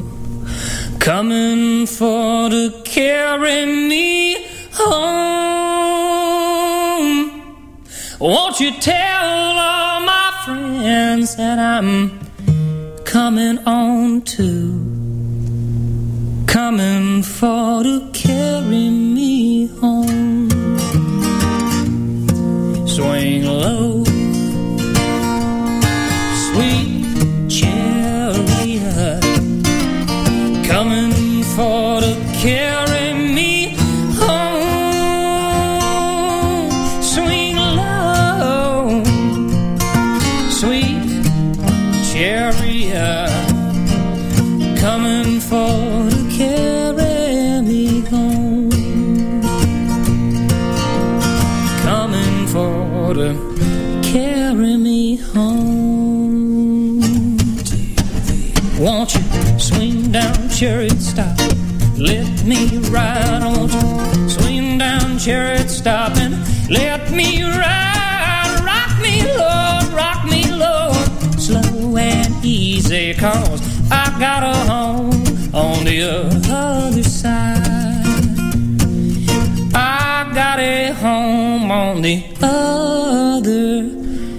Coming 0.98 1.86
for 1.86 2.50
to 2.50 2.82
carry 2.84 3.64
me 3.66 4.36
home. 4.72 5.80
Won't 8.18 8.60
you 8.60 8.72
tell 8.80 9.58
all 9.68 10.00
my 10.00 10.32
friends 10.44 11.36
that 11.36 11.58
I'm 11.58 12.20
coming 13.04 13.58
on 13.66 14.22
too? 14.22 14.72
Coming 16.46 17.22
for 17.22 17.82
to 17.82 18.10
carry 18.12 18.90
me 18.90 19.68
home. 19.80 20.50
Swing 22.86 23.44
low, 23.46 24.04
chariot, 65.20 65.68
stop 65.68 66.16
and 66.16 66.35
let 66.70 67.11
me 67.11 67.42
ride? 67.42 68.61
Rock 68.64 68.98
me, 69.02 69.22
Lord, 69.37 69.85
rock 69.92 70.24
me, 70.24 70.50
Lord, 70.50 70.96
slow 71.38 71.96
and 71.96 72.42
easy, 72.42 73.12
cause 73.14 73.61
I 73.90 74.16
got 74.18 74.42
a 74.42 74.54
home 74.70 75.11
on 75.54 75.85
the 75.85 76.02
other 76.48 77.02
side. 77.02 78.00
I 79.74 80.30
got 80.35 80.59
a 80.59 80.92
home 80.94 81.70
on 81.70 82.00
the 82.00 82.24
other 82.40 83.90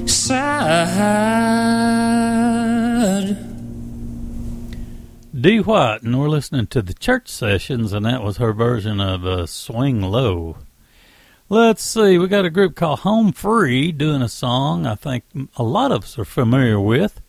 side. 0.08 1.52
Dee 5.40 5.60
White, 5.60 6.02
and 6.02 6.20
we're 6.20 6.28
listening 6.28 6.66
to 6.68 6.82
the 6.82 6.94
church 6.96 7.28
sessions, 7.28 7.94
and 7.94 8.06
that 8.06 8.24
was 8.24 8.38
her 8.38 8.54
version 8.54 9.00
of 9.00 9.26
uh, 9.26 9.46
Swing 9.46 10.02
Low. 10.02 10.58
Let's 11.52 11.84
see, 11.84 12.18
we 12.18 12.30
got 12.30 12.46
a 12.46 12.50
group 12.50 12.78
called 12.78 13.00
Home 13.00 13.34
Free 13.34 13.92
doing 13.92 14.22
a 14.22 14.30
song 14.30 14.86
I 14.86 14.96
think 14.96 15.26
a 15.58 15.64
lot 15.64 15.92
of 15.92 16.06
us 16.06 16.18
are 16.18 16.24
familiar 16.24 16.80
with. 16.80 17.20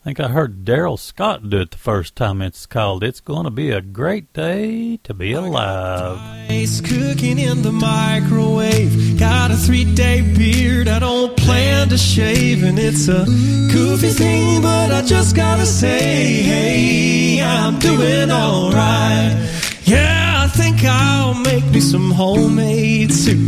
I 0.00 0.04
think 0.04 0.20
I 0.20 0.28
heard 0.28 0.64
Darrell 0.64 0.96
Scott 0.96 1.50
do 1.50 1.62
it 1.62 1.72
the 1.72 1.76
first 1.76 2.14
time. 2.14 2.40
It's 2.40 2.66
called 2.66 3.02
It's 3.02 3.18
Gonna 3.18 3.50
Be 3.50 3.72
a 3.72 3.80
Great 3.80 4.32
Day 4.32 4.98
to 4.98 5.12
Be 5.12 5.32
Alive. 5.32 6.20
Ice 6.48 6.80
cooking 6.80 7.40
in 7.40 7.62
the 7.62 7.72
microwave. 7.72 9.18
Got 9.18 9.50
a 9.50 9.56
three 9.56 9.92
day 9.92 10.20
beard. 10.20 10.86
I 10.86 11.00
don't 11.00 11.36
plan 11.36 11.88
to 11.88 11.98
shave, 11.98 12.62
and 12.62 12.78
it's 12.78 13.08
a 13.08 13.24
goofy 13.72 14.10
thing, 14.10 14.62
but 14.62 14.92
I 14.92 15.02
just 15.02 15.34
gotta 15.34 15.66
say, 15.66 16.42
hey, 16.44 17.42
I'm 17.42 17.80
doing 17.80 18.30
alright. 18.30 19.50
Yeah, 19.82 20.13
think 20.54 20.84
I'll 20.84 21.34
make 21.34 21.64
me 21.66 21.80
some 21.80 22.12
homemade 22.12 23.12
soup. 23.12 23.38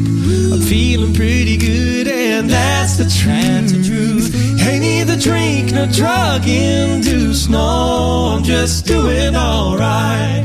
I'm 0.53 0.61
feeling 0.61 1.15
pretty 1.15 1.57
good, 1.57 2.09
and 2.09 2.51
that's 2.51 2.97
the 2.97 3.05
truth. 3.05 4.35
Ain't 4.67 4.83
neither 4.83 5.17
drink 5.17 5.73
nor 5.73 5.87
drug 5.87 6.47
induced. 6.49 7.49
No, 7.49 8.35
I'm 8.35 8.43
just 8.43 8.87
doing 8.87 9.37
alright. 9.37 10.45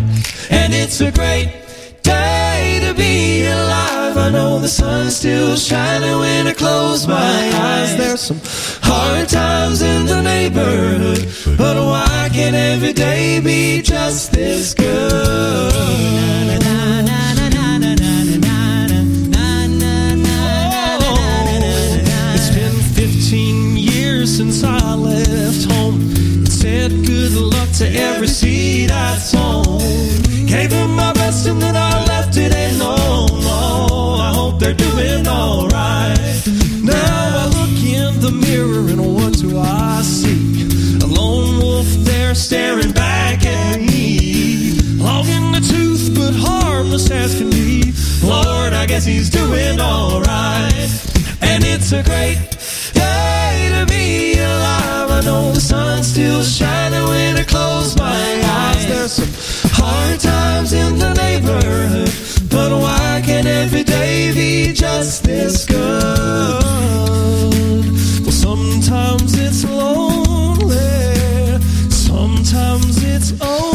And 0.52 0.74
it's 0.74 1.02
a 1.02 1.12
great 1.12 1.52
day 2.04 2.80
to 2.86 2.94
be 2.94 3.46
alive. 3.46 4.18
I 4.18 4.30
know 4.30 4.60
the 4.60 4.68
sun's 4.68 5.16
still 5.16 5.56
shining 5.56 6.20
when 6.20 6.48
I 6.48 6.54
close 6.54 7.08
my 7.08 7.52
eyes. 7.56 7.98
There's 7.98 8.22
some 8.22 8.40
hard 8.92 9.30
times 9.30 9.82
in 9.82 10.06
the 10.06 10.22
neighborhood, 10.22 11.24
but 11.58 11.76
why 11.78 12.30
can't 12.34 12.56
every 12.56 12.94
day 12.94 13.40
be 13.40 13.82
just 13.82 14.32
this 14.34 14.74
good? 14.74 16.12
It's 22.36 22.50
been 22.56 22.78
15 22.96 23.78
years 23.78 24.38
since 24.38 24.64
I 24.64 24.96
left 24.96 25.64
home. 25.72 25.98
It 26.44 26.52
said 26.52 26.92
good 27.06 27.34
luck 27.34 27.70
to 27.80 27.88
every 27.88 28.28
seed 28.28 28.92
I 28.92 29.16
sown. 29.18 29.80
Gave 30.48 30.70
them 30.72 30.96
my 30.96 31.14
best 31.14 31.48
and 31.48 31.62
then 31.62 31.76
I 31.76 32.01
wolf 41.82 41.94
there 42.06 42.36
staring 42.36 42.92
back 42.92 43.46
at 43.46 43.80
me. 43.80 44.78
Long 44.98 45.26
in 45.28 45.52
the 45.52 45.62
tooth, 45.62 46.14
but 46.14 46.34
harmless 46.36 47.10
as 47.10 47.38
can 47.38 47.50
be. 47.50 47.94
Lord, 48.24 48.74
I 48.74 48.86
guess 48.86 49.06
he's 49.06 49.30
doing 49.30 49.80
alright. 49.80 50.92
And 51.42 51.64
it's 51.64 51.92
a 51.92 52.04
great 52.04 52.40
day 52.94 53.70
to 53.76 53.86
be 53.88 54.40
alive. 54.40 55.10
I 55.12 55.22
know 55.26 55.52
the 55.52 55.62
sun's 55.62 56.08
still 56.08 56.44
shining 56.44 57.04
when 57.08 57.38
I 57.38 57.44
close 57.44 57.98
my 57.98 58.42
eyes. 58.60 58.88
There's 58.88 59.14
some 59.14 59.72
hard 59.74 60.20
times 60.20 60.74
in 60.74 60.98
the 61.00 61.14
neighborhood, 61.14 62.12
but 62.50 62.72
why 62.72 63.22
can't 63.26 63.48
every 63.48 63.84
day 63.84 64.32
be 64.34 64.74
just 64.74 65.24
this 65.24 65.66
good? 65.66 66.62
Well, 68.24 68.38
sometimes 68.48 69.34
it's 69.40 69.64
lonely, 69.66 71.11
sometimes 72.44 73.04
it's 73.04 73.40
only 73.40 73.71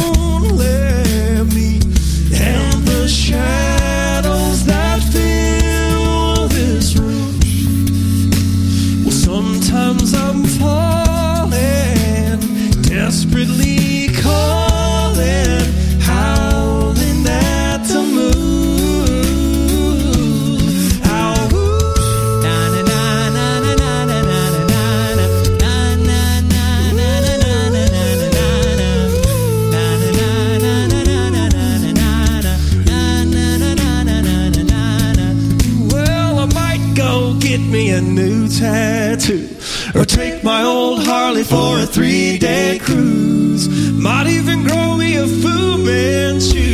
tattoo. 38.57 39.47
Or 39.95 40.05
take 40.05 40.43
my 40.43 40.63
old 40.63 41.03
Harley 41.03 41.43
for 41.43 41.79
a 41.79 41.85
three 41.85 42.37
day 42.37 42.79
cruise. 42.79 43.69
Might 43.93 44.27
even 44.27 44.63
grow 44.63 44.95
me 44.95 45.17
a 45.17 45.27
Fu 45.27 45.77
Manchu. 45.77 46.67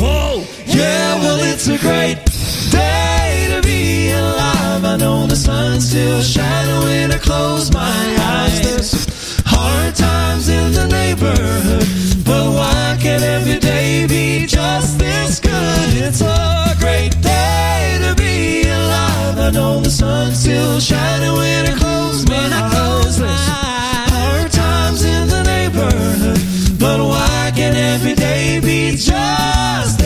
Whoa, 0.00 0.44
yeah, 0.66 1.16
well, 1.22 1.40
it's 1.52 1.68
a 1.68 1.78
great 1.78 2.18
day 2.70 3.48
to 3.52 3.62
be 3.62 4.10
alive. 4.10 4.84
I 4.84 4.96
know 4.96 5.26
the 5.26 5.36
sun's 5.36 5.88
still 5.90 6.22
shining 6.22 7.12
I 7.12 7.18
close 7.18 7.72
my 7.72 8.16
eyes. 8.18 8.62
There's 8.62 9.42
hard 9.44 9.94
times 9.94 10.48
in 10.48 10.72
the 10.72 10.86
neighborhood, 10.88 11.86
but 12.24 12.46
why 12.58 12.96
can't 13.00 13.22
every 13.22 13.58
day 13.58 14.06
be 14.06 14.46
just 14.46 14.98
this 14.98 15.38
good? 15.40 15.88
It's 16.06 16.22
a 16.22 16.74
great 16.80 17.20
day. 17.20 17.43
I 19.44 19.50
know 19.50 19.78
the 19.78 19.90
sun's 19.90 20.40
still 20.40 20.80
shining 20.80 21.34
when 21.34 21.66
I 21.66 21.76
close 21.76 22.24
my 22.24 22.34
eyes. 22.34 23.18
Hard 24.10 24.50
times 24.50 25.04
in 25.04 25.28
the 25.28 25.42
neighborhood, 25.42 26.40
but 26.78 26.98
why 26.98 27.52
can't 27.54 27.76
every 27.76 28.14
day 28.14 28.58
be 28.60 28.92
just 28.96 30.03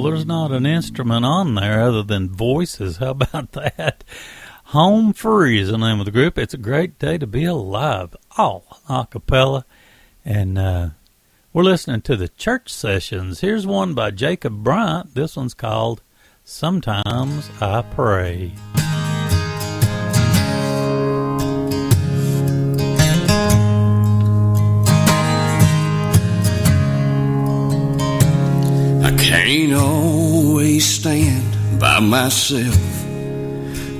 incredible. 0.00 0.10
There's 0.10 0.26
not 0.26 0.52
an 0.56 0.66
instrument 0.66 1.24
on 1.24 1.54
there 1.54 1.80
other 1.82 2.02
than 2.02 2.30
voices. 2.30 2.98
How 2.98 3.10
about 3.10 3.52
that? 3.52 4.04
Home 4.66 5.12
Free 5.12 5.60
is 5.60 5.68
the 5.68 5.78
name 5.78 5.98
of 5.98 6.06
the 6.06 6.12
group. 6.12 6.38
It's 6.38 6.54
a 6.54 6.58
great 6.58 6.98
day 6.98 7.18
to 7.18 7.26
be 7.26 7.44
alive. 7.44 8.14
All 8.36 8.78
a 8.88 9.06
cappella. 9.10 9.64
And 10.24 10.58
uh, 10.58 10.90
we're 11.52 11.64
listening 11.64 12.02
to 12.02 12.16
the 12.16 12.28
church 12.28 12.72
sessions. 12.72 13.40
Here's 13.40 13.66
one 13.66 13.94
by 13.94 14.12
Jacob 14.12 14.62
Bryant. 14.62 15.14
This 15.14 15.36
one's 15.36 15.54
called 15.54 16.02
Sometimes 16.44 17.50
I 17.60 17.82
Pray. 17.82 18.52
I 29.40 29.44
can't 29.44 29.72
always 29.72 30.84
stand 30.84 31.80
by 31.80 31.98
myself. 31.98 32.76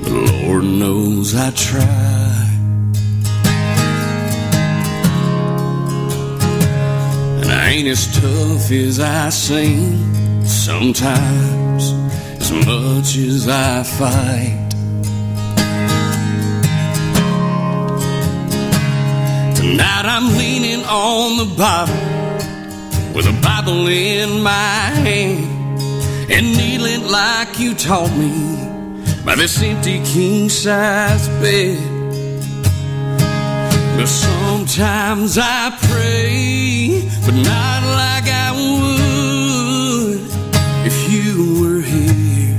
The 0.04 0.44
Lord 0.44 0.64
knows 0.64 1.34
I 1.34 1.50
try. 1.52 1.82
And 7.40 7.50
I 7.50 7.70
ain't 7.70 7.88
as 7.88 8.04
tough 8.20 8.70
as 8.70 9.00
I 9.00 9.30
seem 9.30 10.44
sometimes, 10.44 11.84
as 12.38 12.52
much 12.52 13.16
as 13.16 13.48
I 13.48 13.82
fight. 13.82 14.70
Tonight 19.56 20.04
I'm 20.04 20.36
leaning 20.36 20.84
on 20.84 21.38
the 21.38 21.54
Bible 21.56 22.09
with 23.14 23.26
a 23.26 23.40
Bible 23.42 23.86
in 23.88 24.42
my 24.42 24.50
hand 25.06 25.80
and 26.30 26.56
kneeling 26.56 27.08
like 27.08 27.58
you 27.58 27.74
taught 27.74 28.10
me 28.16 28.32
by 29.24 29.34
this 29.34 29.60
empty 29.62 30.02
king 30.04 30.48
size 30.48 31.28
bed. 31.40 31.78
But 33.96 34.06
sometimes 34.06 35.38
I 35.38 35.76
pray, 35.88 37.02
but 37.26 37.34
not 37.34 37.82
like 38.00 38.26
I 38.28 38.52
would 38.60 40.20
if 40.86 40.96
you 41.12 41.60
were 41.60 41.82
here. 41.82 42.56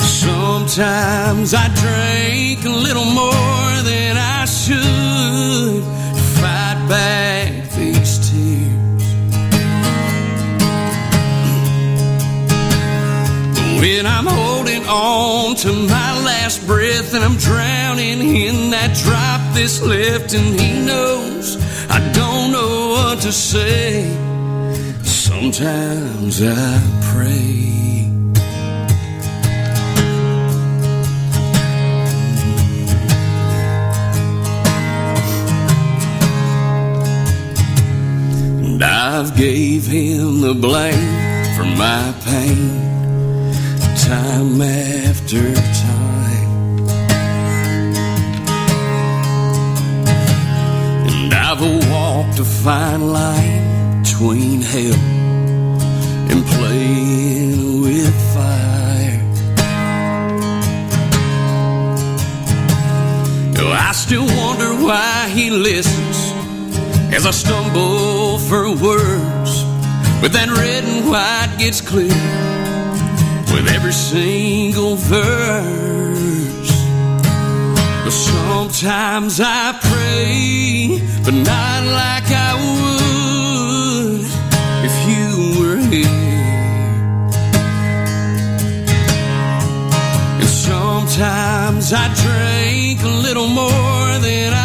Sometimes 0.00 1.54
I 1.54 1.68
drink 1.82 2.64
a 2.64 2.76
little 2.86 3.04
more 3.04 3.82
than 3.82 4.16
I 4.16 4.44
should 4.46 5.95
on 14.88 15.56
to 15.56 15.72
my 15.72 16.24
last 16.24 16.66
breath 16.66 17.14
and 17.14 17.24
I'm 17.24 17.36
drowning 17.36 18.20
in 18.36 18.70
that 18.70 18.96
drop 18.96 19.54
that's 19.54 19.82
left, 19.82 20.34
and 20.34 20.60
He 20.60 20.84
knows 20.84 21.56
I 21.90 22.00
don't 22.12 22.52
know 22.52 22.90
what 22.90 23.20
to 23.22 23.32
say. 23.32 24.04
Sometimes 25.02 26.42
I 26.42 26.80
pray. 27.12 27.66
And 38.64 38.82
I've 38.82 39.36
gave 39.36 39.86
him 39.86 40.40
the 40.40 40.54
blame 40.54 41.54
for 41.56 41.64
my 41.64 42.14
pain 42.24 42.95
time 44.06 44.60
after 44.60 45.42
time. 45.52 46.50
And 51.08 51.34
I've 51.34 51.60
walked 51.90 52.38
a 52.38 52.44
fine 52.44 53.12
line 53.12 54.02
between 54.02 54.62
hell 54.62 55.00
and 56.30 56.46
playing 56.54 57.80
with 57.82 58.14
fire. 58.34 59.22
I 63.58 63.92
still 63.92 64.26
wonder 64.38 64.72
why 64.86 65.28
he 65.30 65.50
listens 65.50 66.18
as 67.12 67.26
I 67.26 67.32
stumble 67.32 68.38
for 68.38 68.70
words. 68.70 69.64
But 70.20 70.32
that 70.32 70.48
red 70.48 70.84
and 70.84 71.10
white 71.10 71.56
gets 71.58 71.80
clear 71.80 72.55
with 73.56 73.68
every 73.70 73.92
single 73.92 74.96
verse. 74.96 76.72
But 78.04 78.10
sometimes 78.10 79.40
I 79.40 79.72
pray, 79.90 81.00
but 81.24 81.32
not 81.32 81.80
like 82.02 82.28
I 82.48 82.52
would 82.64 84.20
if 84.88 84.94
you 85.10 85.26
were 85.58 85.80
here. 85.90 86.36
And 90.40 90.50
sometimes 90.68 91.94
I 91.94 92.04
drink 92.24 93.02
a 93.02 93.14
little 93.26 93.48
more 93.48 94.18
than 94.18 94.55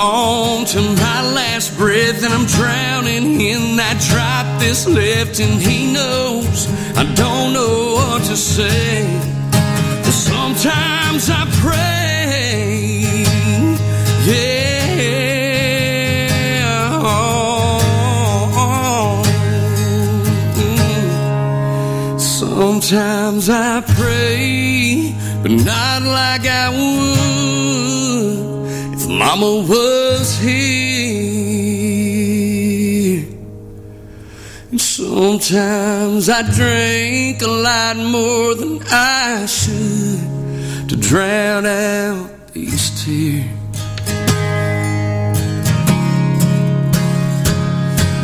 on 0.00 0.64
to 0.64 0.80
my 0.80 1.20
last 1.32 1.76
breath 1.76 2.24
and 2.24 2.32
I'm 2.32 2.46
drowning 2.46 3.40
in 3.40 3.76
that 3.76 4.00
drop 4.08 4.46
that's 4.60 4.86
left, 4.88 5.40
and 5.40 5.60
He 5.60 5.92
knows 5.92 6.66
I 6.96 7.04
don't 7.14 7.52
know 7.52 7.94
what 7.94 8.22
to 8.24 8.36
say. 8.36 9.04
But 9.50 10.12
sometimes 10.12 11.28
I 11.30 11.44
pray, 11.60 13.24
yeah. 14.26 14.70
Sometimes 22.18 23.48
I 23.48 23.82
pray, 23.82 25.14
but 25.42 25.52
not 25.52 26.02
like 26.02 26.46
I 26.46 26.70
would 26.70 27.19
Mama 29.30 29.62
was 29.62 30.38
here. 30.38 30.58
And 34.72 34.80
sometimes 34.80 36.28
I 36.28 36.42
drink 36.50 37.40
a 37.40 37.46
lot 37.46 37.96
more 37.96 38.56
than 38.56 38.82
I 38.90 39.46
should 39.46 40.88
to 40.88 40.96
drown 40.96 41.64
out 41.64 42.48
these 42.52 42.90
tears. 43.04 43.46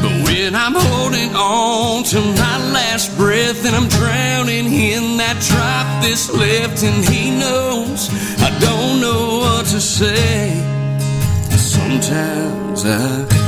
But 0.02 0.14
when 0.26 0.56
I'm 0.56 0.74
holding 0.74 1.36
on 1.36 2.02
to 2.02 2.20
my 2.20 2.58
last 2.72 3.16
breath 3.16 3.64
and 3.64 3.76
I'm 3.76 3.88
drowning 3.90 4.72
in 4.72 5.18
that 5.18 5.40
drop 5.40 6.02
that's 6.02 6.28
left, 6.32 6.82
and 6.82 7.04
He 7.04 7.30
knows 7.30 8.10
I 8.42 8.50
don't 8.58 9.00
know 9.00 9.38
what 9.38 9.66
to 9.66 9.80
say. 9.80 10.65
Sometimes 11.86 12.84
I 12.84 13.45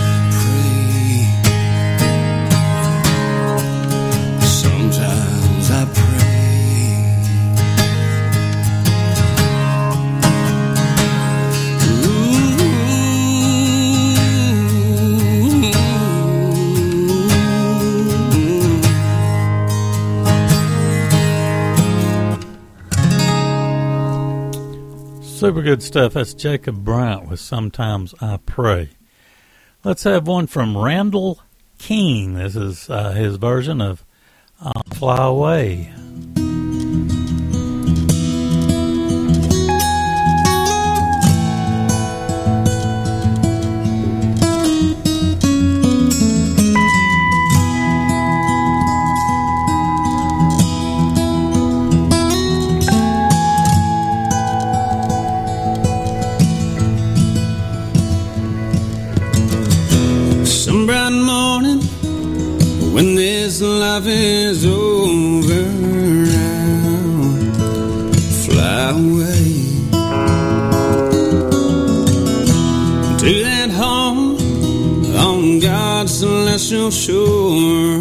Super 25.38 25.62
good 25.62 25.84
stuff. 25.84 26.14
That's 26.14 26.34
Jacob 26.34 26.84
Bryant 26.84 27.28
with 27.28 27.38
Sometimes 27.38 28.12
I 28.20 28.38
Pray. 28.44 28.90
Let's 29.84 30.02
have 30.02 30.26
one 30.26 30.48
from 30.48 30.76
Randall 30.76 31.40
King. 31.78 32.34
This 32.34 32.56
is 32.56 32.90
uh, 32.90 33.12
his 33.12 33.36
version 33.36 33.80
of 33.80 34.04
I'll 34.60 34.82
Fly 34.92 35.24
Away. 35.24 35.92
This 63.58 63.66
life 63.66 64.06
is 64.06 64.64
over. 64.66 65.64
I'll 66.70 68.12
fly 68.44 68.90
away 68.90 69.46
to 73.18 73.42
that 73.42 73.70
home 73.70 74.36
on 75.16 75.58
God's 75.60 76.18
celestial 76.18 76.90
shore. 76.90 78.00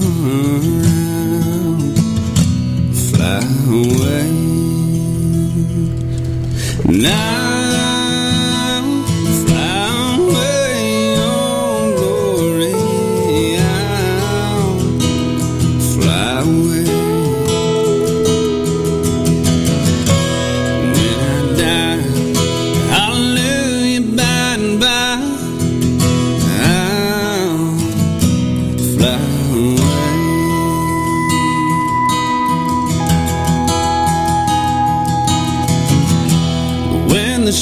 Fly 3.10 3.42
away 3.72 4.30
now. 6.86 7.77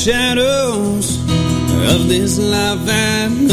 Shadows 0.06 1.18
of 1.90 2.08
this 2.08 2.38
life 2.38 2.86
have 2.86 3.45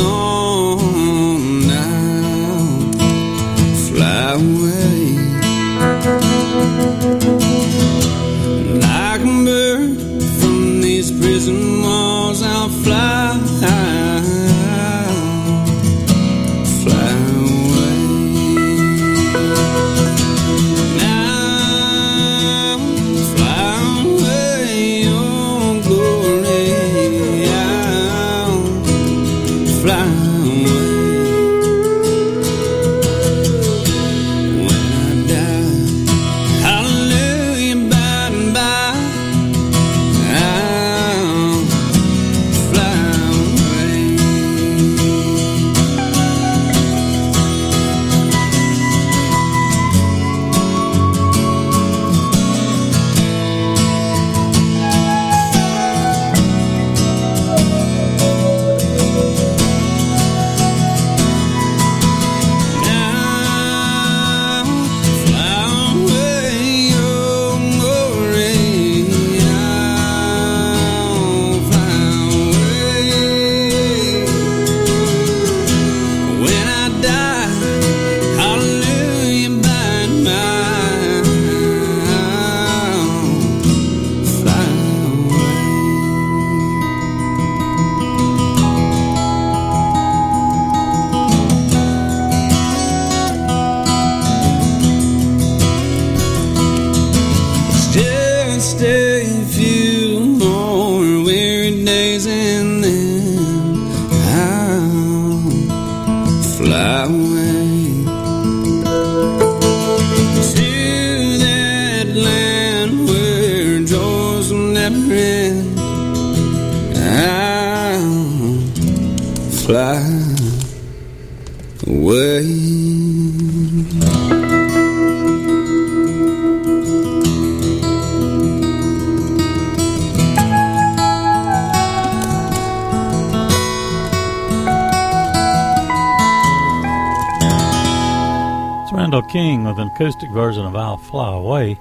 version 140.33 140.65
of 140.65 140.75
I'll 140.75 140.97
Fly 140.97 141.35
Away. 141.35 141.79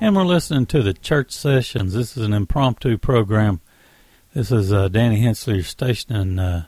And 0.00 0.16
we're 0.16 0.24
listening 0.24 0.66
to 0.66 0.82
the 0.82 0.94
Church 0.94 1.30
Sessions. 1.30 1.92
This 1.92 2.16
is 2.16 2.24
an 2.24 2.32
impromptu 2.32 2.96
program. 2.96 3.60
This 4.34 4.50
is 4.50 4.72
uh, 4.72 4.88
Danny 4.88 5.20
Hensley, 5.20 5.56
your 5.56 5.64
station, 5.64 6.16
and 6.16 6.40
uh, 6.40 6.62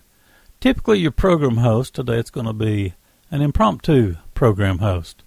typically 0.61 0.99
your 0.99 1.11
program 1.11 1.57
host. 1.57 1.95
Today 1.95 2.19
it's 2.19 2.31
going 2.31 2.47
to 2.47 2.53
be 2.53 2.93
an 3.31 3.41
impromptu 3.41 4.17
program 4.35 4.79
host. 4.79 5.25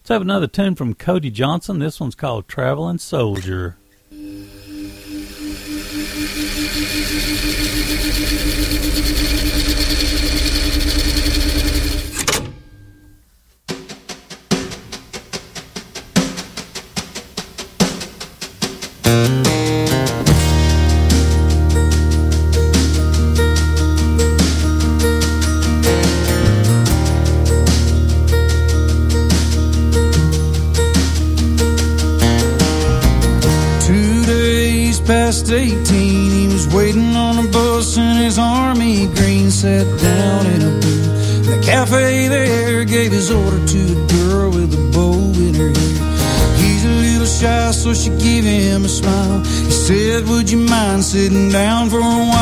Let's 0.00 0.10
have 0.10 0.22
another 0.22 0.46
tune 0.46 0.74
from 0.74 0.94
Cody 0.94 1.30
Johnson. 1.30 1.78
This 1.78 1.98
one's 1.98 2.14
called 2.14 2.46
Traveling 2.46 2.98
Soldier. 2.98 3.78
Past 35.48 35.52
18, 35.52 36.30
he 36.30 36.46
was 36.48 36.68
waiting 36.74 37.16
on 37.16 37.38
a 37.38 37.48
bus 37.48 37.96
in 37.96 38.16
his 38.16 38.38
army 38.38 39.06
green. 39.14 39.50
Sat 39.50 39.86
down 40.00 40.46
in 40.46 40.62
a 40.62 40.80
booth. 40.80 41.46
The 41.46 41.60
cafe 41.64 42.28
there 42.28 42.84
gave 42.84 43.12
his 43.12 43.30
order 43.30 43.64
to 43.66 43.78
a 43.78 44.06
girl 44.08 44.50
with 44.50 44.74
a 44.74 44.90
bow 44.92 45.14
in 45.14 45.54
her 45.54 45.68
hair. 45.68 46.56
He's 46.56 46.84
a 46.84 46.88
little 46.88 47.26
shy, 47.26 47.70
so 47.70 47.94
she 47.94 48.10
gave 48.10 48.44
him 48.44 48.84
a 48.84 48.88
smile. 48.88 49.40
He 49.44 49.70
said, 49.70 50.28
Would 50.28 50.50
you 50.50 50.58
mind 50.58 51.04
sitting 51.04 51.50
down 51.50 51.88
for 51.88 51.98
a 51.98 52.02
while 52.02 52.37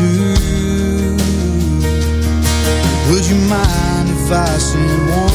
send 0.00 0.18
letter 0.20 1.16
to. 1.16 1.24
Would 3.10 3.26
you 3.26 3.36
mind 3.48 4.08
if 4.10 4.32
I 4.32 4.58
sent 4.58 5.10
one 5.10 5.29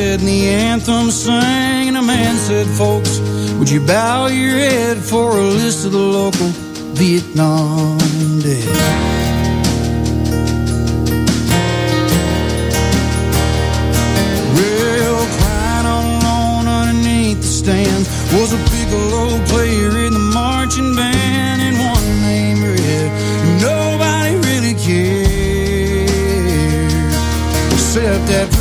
and 0.00 0.22
the 0.22 0.48
anthem 0.48 1.10
sang, 1.10 1.88
and 1.88 1.96
a 1.96 2.02
man 2.02 2.36
said, 2.36 2.66
Folks, 2.66 3.18
would 3.58 3.70
you 3.70 3.80
bow 3.86 4.28
your 4.28 4.56
head 4.56 4.96
for 4.96 5.36
a 5.38 5.42
list 5.42 5.84
of 5.84 5.92
the 5.92 5.98
local 5.98 6.48
Vietnam 6.94 7.98
dead? 8.40 9.10
Was 18.32 18.52
a 18.52 18.58
piccolo 18.70 19.44
player 19.46 20.06
in 20.06 20.12
the 20.12 20.30
marching 20.32 20.94
band, 20.94 21.60
and 21.60 21.76
one 21.76 22.08
name 22.22 22.62
read, 22.62 23.10
nobody 23.60 24.36
really 24.48 24.74
cared 24.74 26.10
except 27.72 28.22
that 28.30 28.59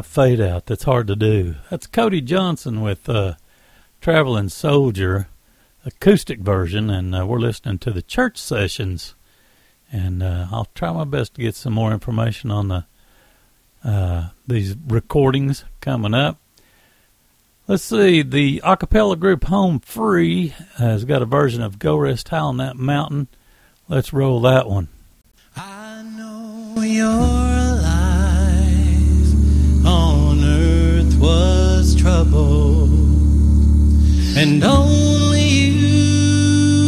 live 0.00 0.06
fade 0.06 0.40
out 0.40 0.64
that's 0.64 0.84
hard 0.84 1.06
to 1.06 1.14
do. 1.14 1.56
That's 1.68 1.86
Cody 1.86 2.22
Johnson 2.22 2.80
with 2.80 3.06
uh, 3.06 3.34
Traveling 4.00 4.48
Soldier 4.48 5.28
acoustic 5.84 6.38
version, 6.40 6.88
and 6.88 7.14
uh, 7.14 7.26
we're 7.26 7.38
listening 7.38 7.76
to 7.80 7.90
the 7.90 8.00
church 8.00 8.38
sessions. 8.38 9.14
And 9.92 10.22
uh, 10.22 10.46
I'll 10.50 10.68
try 10.74 10.90
my 10.90 11.04
best 11.04 11.34
to 11.34 11.42
get 11.42 11.54
some 11.54 11.74
more 11.74 11.92
information 11.92 12.50
on 12.50 12.68
the 12.68 12.86
uh, 13.84 14.30
these 14.46 14.74
recordings 14.88 15.66
coming 15.82 16.14
up. 16.14 16.38
Let's 17.68 17.84
see. 17.84 18.22
The 18.22 18.62
a 18.64 18.78
cappella 18.78 19.16
group 19.16 19.44
Home 19.44 19.80
Free 19.80 20.54
has 20.78 21.04
got 21.04 21.20
a 21.20 21.26
version 21.26 21.62
of 21.62 21.78
Go 21.78 21.98
Rest 21.98 22.30
High 22.30 22.38
on 22.38 22.56
That 22.56 22.76
Mountain. 22.76 23.28
Let's 23.86 24.14
roll 24.14 24.40
that 24.40 24.66
one. 24.66 24.88
Your 26.82 27.10
life 27.10 27.49
was 31.20 31.94
trouble, 31.94 32.84
and 34.38 34.64
only 34.64 35.48
you 35.48 36.78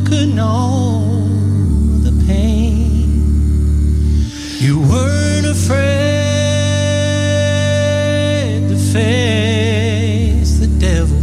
could 0.00 0.34
know 0.34 1.06
the 2.02 2.12
pain. 2.26 3.22
You 4.58 4.80
weren't 4.80 5.46
afraid 5.46 5.82
to 8.68 8.76
face 8.92 10.58
the 10.58 10.66
devil. 10.78 11.22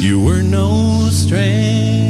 You 0.00 0.24
were 0.24 0.42
no 0.42 1.08
stranger 1.10 2.01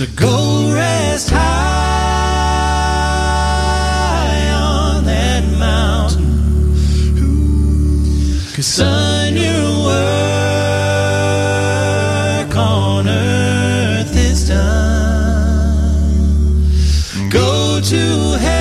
So 0.00 0.06
go 0.16 0.72
rest 0.72 1.28
high 1.28 1.38
on 4.50 5.04
that 5.04 5.44
mountain. 5.58 6.24
Cause 8.54 8.66
son, 8.66 9.36
your 9.36 9.84
work 9.84 10.16
on 12.56 13.08
earth 13.08 14.16
is 14.16 14.48
done. 14.48 16.16
Go 17.28 17.82
to 17.82 18.38
heaven 18.38 18.59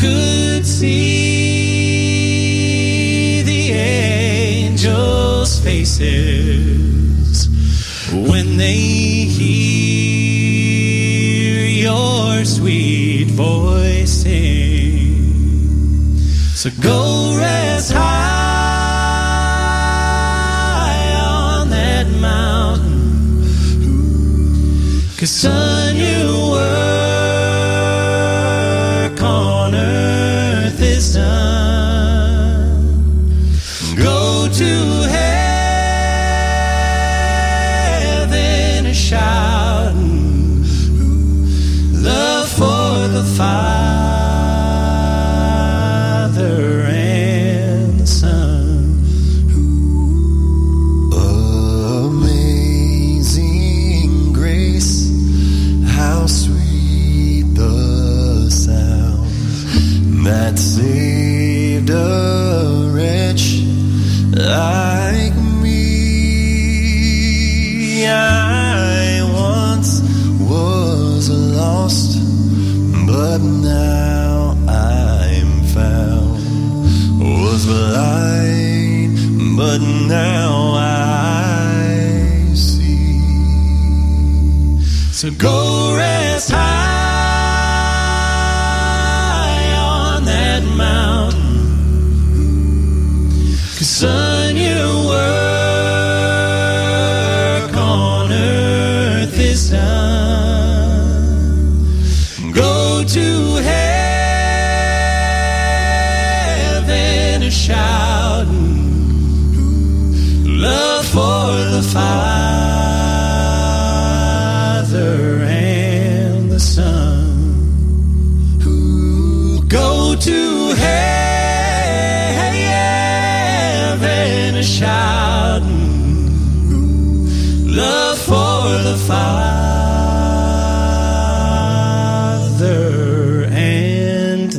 could 0.00 0.64
see 0.64 1.42
the 3.42 3.72
angels' 3.72 5.58
faces 5.58 7.48
when 8.12 8.56
they 8.56 8.76
hear 9.38 9.98
your 11.66 12.44
sweet 12.44 13.28
voice 13.30 14.22
sing. 14.22 16.16
So 16.54 16.70
go 16.80 17.36
rest 17.36 17.92
high 17.92 18.04
on 21.20 21.70
that 21.70 22.06
mountain. 22.20 23.02
Cause 25.18 25.30
son, 25.30 25.87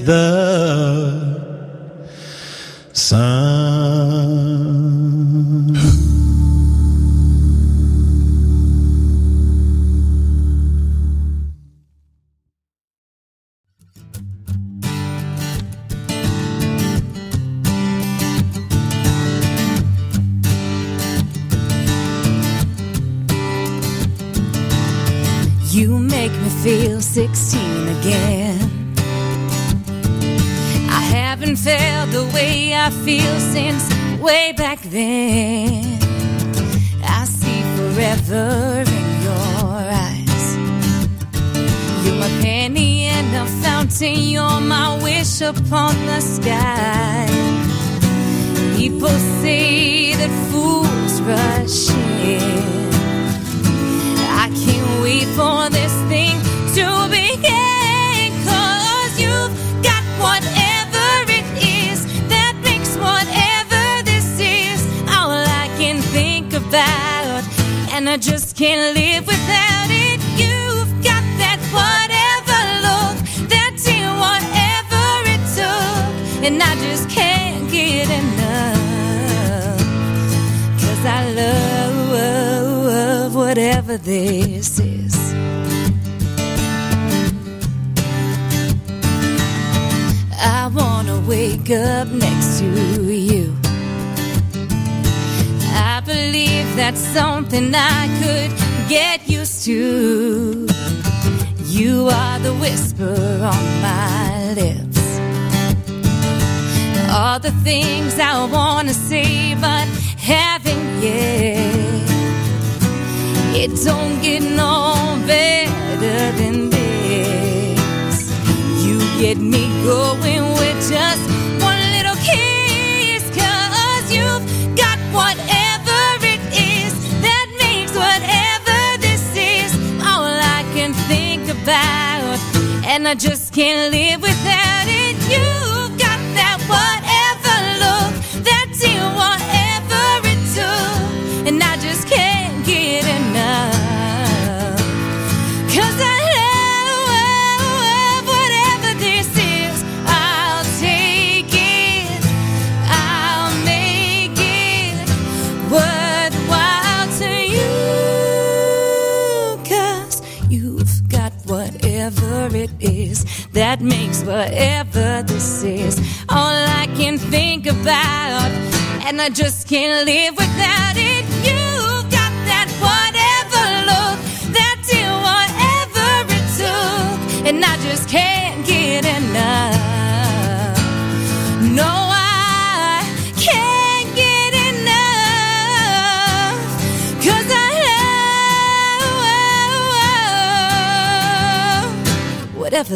the 0.10 0.49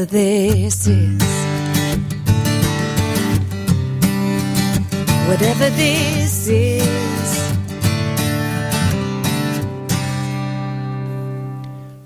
this 0.05 0.87
is. 0.87 1.21
Whatever 5.27 5.69
this 5.71 6.47
is. 6.47 7.53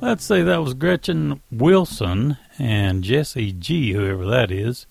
Let's 0.02 0.24
say 0.24 0.44
that 0.44 0.62
was 0.62 0.74
Gretchen 0.74 1.42
Wilson 1.52 2.38
and 2.58 3.04
Jesse 3.04 3.52
G, 3.52 3.94
whoever 3.94 4.26
that 4.26 4.52
is. 4.52 4.86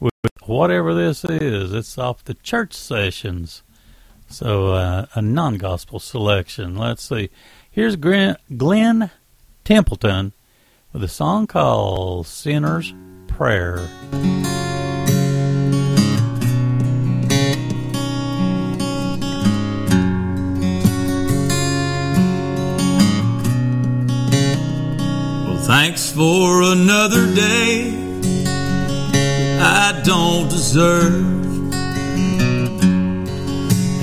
With 0.00 0.12
whatever 0.44 0.94
this 0.94 1.24
is, 1.24 1.72
it's 1.72 1.98
off 1.98 2.24
the 2.24 2.34
church 2.34 2.72
sessions. 2.72 3.62
So, 4.28 4.68
uh, 4.68 5.06
a 5.14 5.20
non 5.20 5.58
gospel 5.58 5.98
selection. 5.98 6.76
Let's 6.76 7.02
see. 7.02 7.30
Here's 7.70 7.96
Glen, 7.96 8.36
Glen 8.56 9.10
Templeton 9.64 10.32
with 10.92 11.02
a 11.02 11.08
song 11.08 11.46
called 11.46 12.26
Sinner's 12.26 12.94
Prayer. 13.26 13.88
Thanks 25.64 26.12
for 26.12 26.62
another 26.62 27.34
day 27.34 27.94
I 29.58 30.02
don't 30.04 30.48
deserve. 30.50 31.72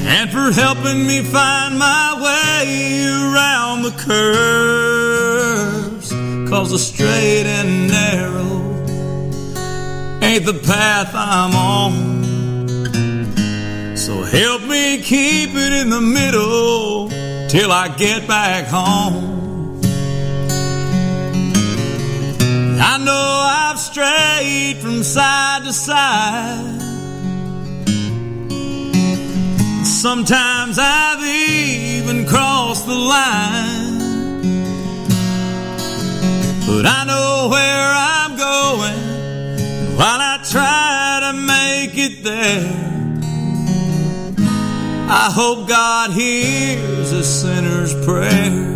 And 0.08 0.32
for 0.32 0.52
helping 0.52 1.06
me 1.06 1.22
find 1.22 1.78
my 1.78 2.16
way 2.24 3.06
around 3.06 3.84
the 3.84 3.92
curves. 3.92 5.89
Cause 6.50 6.72
the 6.72 6.80
straight 6.80 7.46
and 7.46 7.88
narrow 7.88 8.60
ain't 10.24 10.46
the 10.46 10.60
path 10.66 11.12
I'm 11.14 11.56
on. 11.56 11.94
So 13.96 14.24
help 14.24 14.64
me 14.64 15.00
keep 15.04 15.52
it 15.54 15.74
in 15.74 15.92
the 15.92 16.02
middle 16.02 17.08
till 17.50 17.72
I 17.72 17.88
get 17.96 18.28
back 18.28 18.66
home. 18.66 19.80
I 22.82 22.98
know 22.98 23.44
I've 23.46 23.78
strayed 23.78 24.78
from 24.78 25.04
side 25.04 25.66
to 25.66 25.72
side. 25.72 26.82
Sometimes 29.86 30.80
I've 30.80 31.24
even 31.24 32.26
crossed 32.26 32.88
the 32.88 32.96
line. 32.96 33.99
But 36.70 36.86
I 36.86 37.04
know 37.04 37.48
where 37.50 37.92
I'm 38.14 38.38
going. 38.38 39.00
While 39.98 40.22
I 40.22 40.38
try 40.52 41.20
to 41.26 41.34
make 41.34 41.98
it 41.98 42.24
there, 42.24 42.72
I 45.10 45.32
hope 45.34 45.68
God 45.68 46.12
hears 46.12 47.12
a 47.12 47.24
sinner's 47.24 47.96
prayer. 48.06 48.68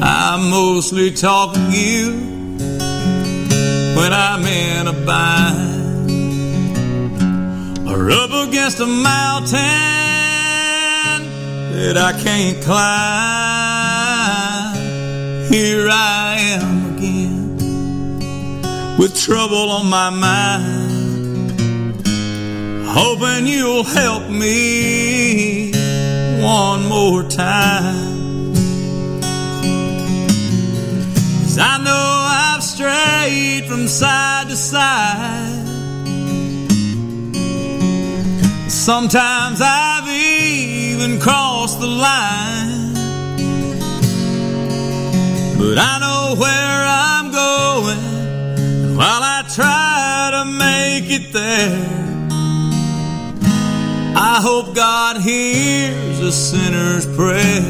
I'm 0.00 0.48
mostly 0.48 1.10
talking 1.10 1.72
you 1.72 2.12
when 3.98 4.12
I'm 4.12 4.44
in 4.44 4.86
a 4.86 4.92
bind 5.04 6.10
or 7.88 8.10
up 8.12 8.30
against 8.48 8.78
a 8.78 8.86
mountain 8.86 9.97
that 11.78 11.96
I 11.96 12.12
can't 12.12 12.60
climb. 12.64 12.78
Here 15.52 15.88
I 15.88 16.36
am 16.56 16.96
again 16.96 17.56
with 18.98 19.16
trouble 19.16 19.70
on 19.70 19.86
my 19.88 20.10
mind, 20.10 22.02
hoping 22.84 23.46
you'll 23.46 23.84
help 23.84 24.28
me 24.28 25.70
one 26.42 26.88
more 26.88 27.22
time. 27.22 28.54
Cause 31.42 31.58
I 31.58 31.78
know 31.86 32.26
I've 32.44 32.62
strayed 32.62 33.66
from 33.66 33.86
side 33.86 34.48
to 34.48 34.56
side. 34.56 35.57
Sometimes 38.88 39.60
I've 39.60 40.08
even 40.08 41.20
crossed 41.20 41.78
the 41.78 41.86
line. 41.86 42.94
But 45.58 45.76
I 45.76 45.98
know 46.00 46.34
where 46.40 46.80
I'm 47.04 47.30
going. 47.30 47.98
And 48.84 48.96
while 48.96 49.22
I 49.22 49.44
try 49.54 50.30
to 50.36 50.44
make 50.64 51.10
it 51.10 51.34
there, 51.34 51.84
I 54.16 54.40
hope 54.40 54.74
God 54.74 55.20
hears 55.20 56.20
a 56.20 56.32
sinner's 56.32 57.04
prayer. 57.14 57.60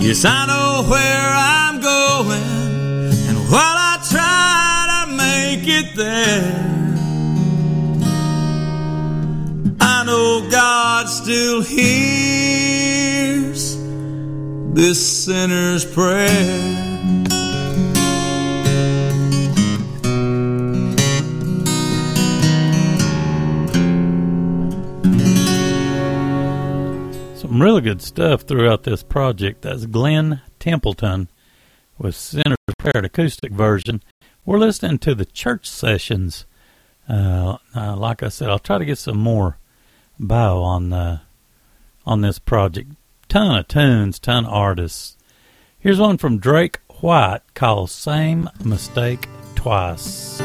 Yes, 0.00 0.24
I 0.24 0.46
know 0.46 0.88
where 0.88 1.30
I'm 1.34 1.80
going, 1.80 3.10
and 3.28 3.38
while 3.50 3.78
I 3.90 3.98
try 4.08 5.04
to 5.04 5.16
make 5.16 5.66
it 5.66 5.96
there, 5.96 6.63
God 10.54 11.08
still 11.08 11.62
hears 11.62 12.56
this 14.72 15.24
sinner's 15.24 15.84
prayer. 15.84 16.28
Some 27.34 27.60
really 27.60 27.80
good 27.80 28.00
stuff 28.00 28.42
throughout 28.42 28.84
this 28.84 29.02
project. 29.02 29.62
That's 29.62 29.86
Glen 29.86 30.40
Templeton 30.60 31.30
with 31.98 32.14
Sinner's 32.14 32.54
Prayer 32.78 33.04
acoustic 33.04 33.50
version. 33.50 34.04
We're 34.44 34.58
listening 34.58 34.98
to 34.98 35.16
the 35.16 35.24
church 35.24 35.68
sessions. 35.68 36.46
Uh, 37.08 37.56
uh, 37.74 37.96
like 37.96 38.22
I 38.22 38.28
said, 38.28 38.50
I'll 38.50 38.60
try 38.60 38.78
to 38.78 38.84
get 38.84 38.98
some 38.98 39.18
more 39.18 39.58
bio 40.18 40.62
on 40.62 40.92
uh, 40.92 41.20
on 42.06 42.20
this 42.20 42.38
project. 42.38 42.92
Ton 43.28 43.58
of 43.58 43.68
tunes, 43.68 44.18
ton 44.18 44.44
of 44.44 44.52
artists. 44.52 45.16
Here's 45.78 45.98
one 45.98 46.18
from 46.18 46.38
Drake 46.38 46.78
White 47.00 47.42
called 47.54 47.90
"Same 47.90 48.48
Mistake 48.64 49.28
Twice." 49.54 50.40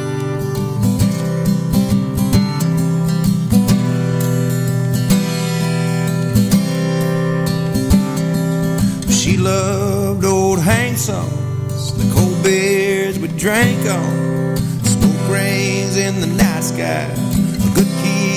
She 9.12 9.38
loved 9.38 10.26
old 10.26 10.60
Hank 10.60 10.98
songs, 10.98 11.94
the 11.94 12.12
cold 12.16 12.42
beers 12.44 13.20
we 13.20 13.28
drank 13.28 13.86
on, 13.86 14.58
smoke 14.84 15.30
rings 15.30 15.98
in 15.98 16.20
the 16.20 16.28
night 16.28 16.64
sky, 16.64 17.14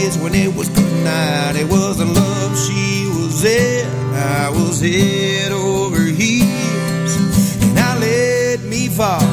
kids 0.02 0.18
when 0.18 0.34
it 0.34 0.54
was 0.54 0.68
good 0.68 1.04
night. 1.04 1.54
It 1.56 1.68
wasn't 1.68 2.14
love 2.14 2.52
she 2.58 3.06
was 3.16 3.44
in, 3.44 3.86
I 4.14 4.50
was 4.50 4.80
head 4.80 5.52
over 5.52 6.02
heels, 6.02 7.12
and 7.62 7.78
I 7.78 7.98
let 7.98 8.60
me 8.62 8.88
fall, 8.88 9.26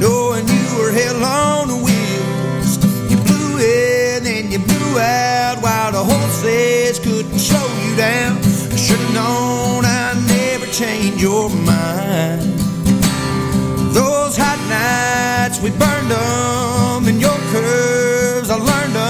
knowing 0.00 0.46
you 0.48 0.66
were 0.78 0.92
hell 0.92 1.22
on 1.24 1.68
the 1.68 1.78
wheels. 1.86 2.70
You 3.10 3.16
blew 3.28 3.52
in 3.58 4.26
and 4.34 4.52
you 4.52 4.58
blew 4.58 4.98
out 4.98 5.62
while 5.62 5.92
the 5.92 6.04
horses 6.12 6.98
couldn't 6.98 7.38
slow 7.38 7.68
you 7.84 7.96
down. 7.96 8.38
I 8.74 8.76
should 8.76 9.00
have 9.00 9.14
known 9.14 9.84
I'd 9.84 10.18
never 10.38 10.66
change 10.72 11.20
your 11.20 11.48
mind. 11.50 12.42
Those 13.98 14.36
hot 14.36 14.60
nights 14.68 15.60
we 15.60 15.70
burned 15.70 16.10
them, 16.10 17.08
and 17.10 17.20
your 17.20 17.38
curves 17.52 18.48
I 18.50 18.56
learned 18.56 18.94
them. 18.94 19.01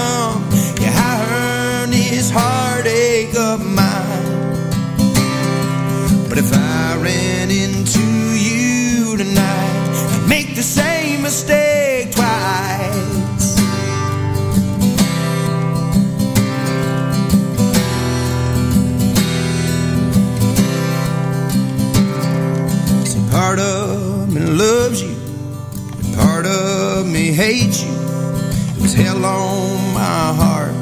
Hates 27.33 27.83
you. 27.83 27.91
It 27.91 28.81
was 28.81 28.93
hell 28.93 29.25
on 29.25 29.93
my 29.93 30.33
heart, 30.41 30.73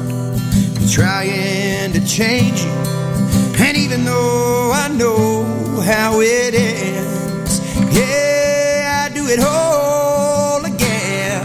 been 0.74 0.88
trying 0.88 1.92
to 1.92 2.06
change 2.06 2.62
you. 2.62 2.70
And 3.64 3.76
even 3.76 4.04
though 4.04 4.72
I 4.72 4.88
know 4.88 5.44
how 5.80 6.20
it 6.20 6.54
ends, 6.54 7.60
yeah, 7.96 9.06
I 9.06 9.14
do 9.14 9.26
it 9.28 9.38
whole 9.40 10.64
again. 10.64 11.42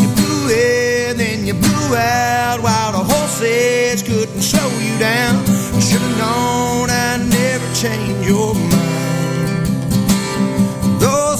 You 0.00 0.08
blew 0.16 0.48
in, 0.48 1.16
then 1.18 1.46
you 1.46 1.54
blew 1.54 1.96
out 1.96 2.62
while 2.62 2.92
the 2.92 3.04
horses 3.12 4.02
couldn't 4.02 4.42
slow 4.42 4.70
you 4.78 4.98
down. 4.98 5.44
Should've 5.80 6.16
known 6.16 6.88
I'd 6.90 7.26
never 7.28 7.74
change 7.74 8.26
your 8.26 8.54
mind. 8.54 8.67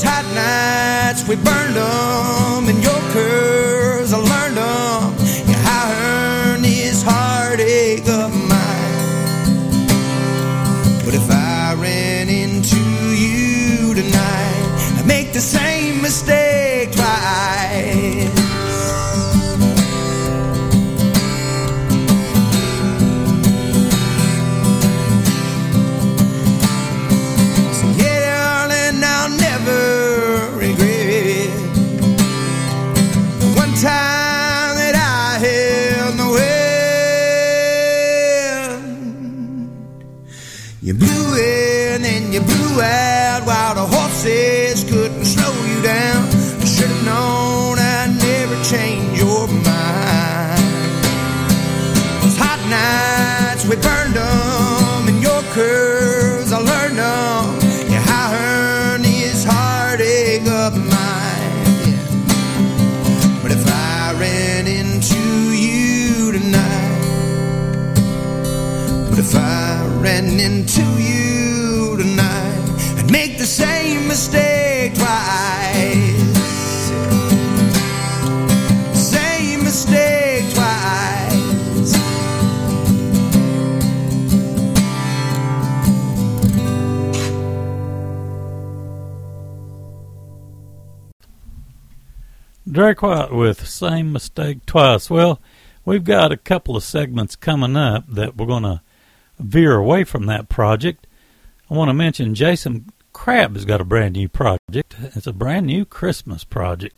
Hot 0.02 0.24
nights 0.32 1.26
we 1.28 1.34
burned 1.34 1.74
them 1.74 2.68
in 2.68 2.80
your 2.82 3.00
curves. 3.12 3.27
Drake 92.78 93.02
White 93.02 93.32
with 93.32 93.66
Same 93.66 94.12
Mistake 94.12 94.64
Twice. 94.64 95.10
Well, 95.10 95.40
we've 95.84 96.04
got 96.04 96.30
a 96.30 96.36
couple 96.36 96.76
of 96.76 96.84
segments 96.84 97.34
coming 97.34 97.76
up 97.76 98.04
that 98.06 98.36
we're 98.36 98.46
going 98.46 98.62
to 98.62 98.82
veer 99.40 99.74
away 99.74 100.04
from 100.04 100.26
that 100.26 100.48
project. 100.48 101.08
I 101.68 101.74
want 101.74 101.88
to 101.88 101.92
mention 101.92 102.36
Jason 102.36 102.92
Crabb 103.12 103.56
has 103.56 103.64
got 103.64 103.80
a 103.80 103.84
brand 103.84 104.14
new 104.14 104.28
project. 104.28 104.94
It's 104.96 105.26
a 105.26 105.32
brand 105.32 105.66
new 105.66 105.84
Christmas 105.84 106.44
project. 106.44 106.96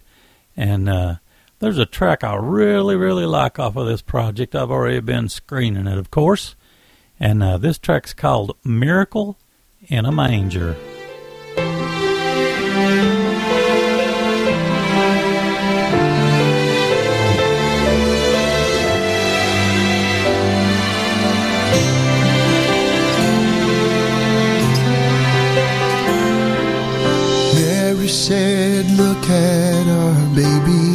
And 0.55 0.87
uh, 0.87 1.15
there's 1.61 1.79
a 1.79 1.87
track 1.87 2.25
I 2.25 2.35
really, 2.35 2.95
really 2.95 3.25
like 3.25 3.59
off 3.59 3.77
of 3.77 3.87
this 3.87 4.03
project. 4.03 4.55
I've 4.55 4.71
already 4.71 5.01
been 5.01 5.31
screening 5.31 5.87
it, 5.87 5.97
of 5.97 6.11
course. 6.11 6.57
And 7.19 7.43
uh, 7.43 7.57
this 7.57 7.79
track's 7.79 8.13
called 8.13 8.55
Miracle 8.65 9.39
in 9.89 10.05
a 10.05 10.13
Manger. 10.13 10.77
Said, 28.31 28.89
Look 28.93 29.25
at 29.29 29.87
our 29.89 30.21
baby. 30.41 30.87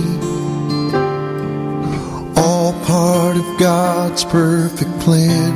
All 2.38 2.72
part 2.86 3.36
of 3.36 3.48
God's 3.60 4.24
perfect 4.24 4.98
plan. 5.02 5.52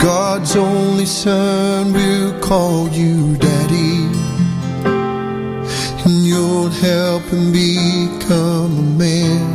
God's 0.00 0.54
only 0.54 1.04
son 1.04 1.92
will 1.92 2.38
call 2.38 2.88
you 2.90 3.36
daddy. 3.38 3.96
And 6.04 6.16
you'll 6.30 6.68
help 6.68 7.24
him 7.24 7.50
become 7.50 8.72
a 8.84 8.88
man. 9.02 9.46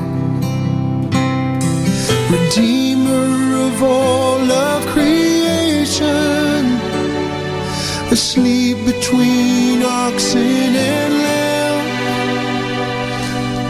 Redeemer 2.34 3.66
of 3.66 3.82
all 3.82 4.52
of 4.52 4.86
creation 4.88 6.41
asleep 8.12 8.78
between 8.86 9.82
oxen 9.84 10.76
and 10.76 11.14
lamb. 11.24 11.88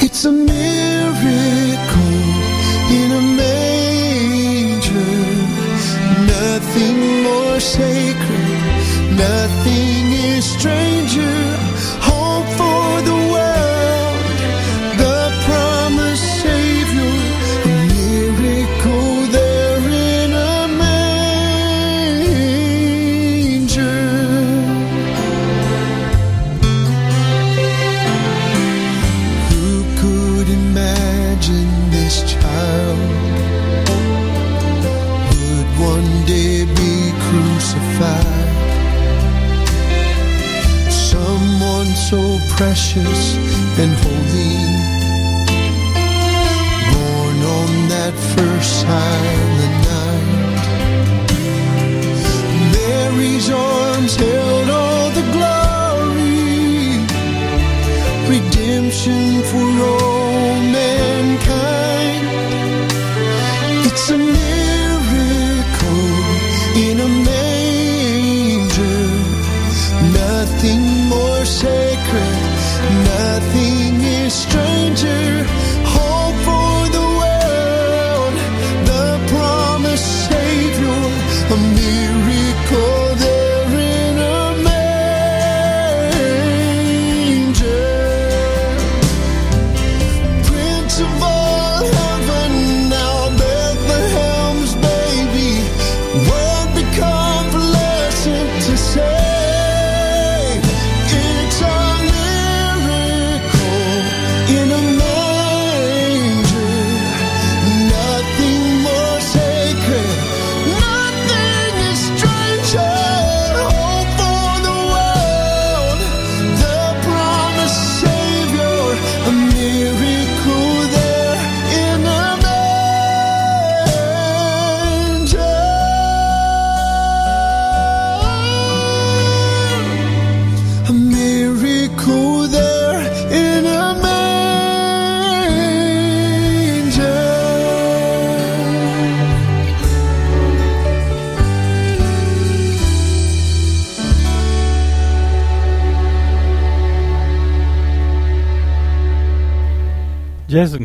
It's 0.02 0.26
a 0.26 0.32
miracle 0.32 2.16
in 2.98 3.12
a 3.12 3.22
manger. 3.42 5.14
Nothing 6.36 7.24
more 7.24 7.60
sacred, 7.60 8.60
nothing 9.16 10.12
is 10.12 10.44
stranger. 10.46 11.41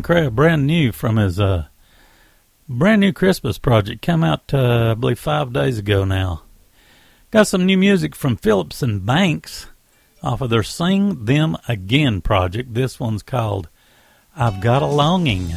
Brand 0.06 0.68
new 0.68 0.92
from 0.92 1.16
his 1.16 1.40
uh, 1.40 1.66
brand 2.68 3.00
new 3.00 3.12
Christmas 3.12 3.58
project. 3.58 4.02
Come 4.02 4.22
out, 4.22 4.54
uh, 4.54 4.92
I 4.92 4.94
believe, 4.94 5.18
five 5.18 5.52
days 5.52 5.78
ago 5.78 6.04
now. 6.04 6.42
Got 7.32 7.48
some 7.48 7.66
new 7.66 7.76
music 7.76 8.14
from 8.14 8.36
Phillips 8.36 8.82
and 8.84 9.04
Banks 9.04 9.66
off 10.22 10.40
of 10.40 10.50
their 10.50 10.62
Sing 10.62 11.24
Them 11.24 11.56
Again 11.66 12.20
project. 12.20 12.74
This 12.74 13.00
one's 13.00 13.24
called 13.24 13.68
I've 14.36 14.60
Got 14.60 14.82
a 14.82 14.86
Longing. 14.86 15.52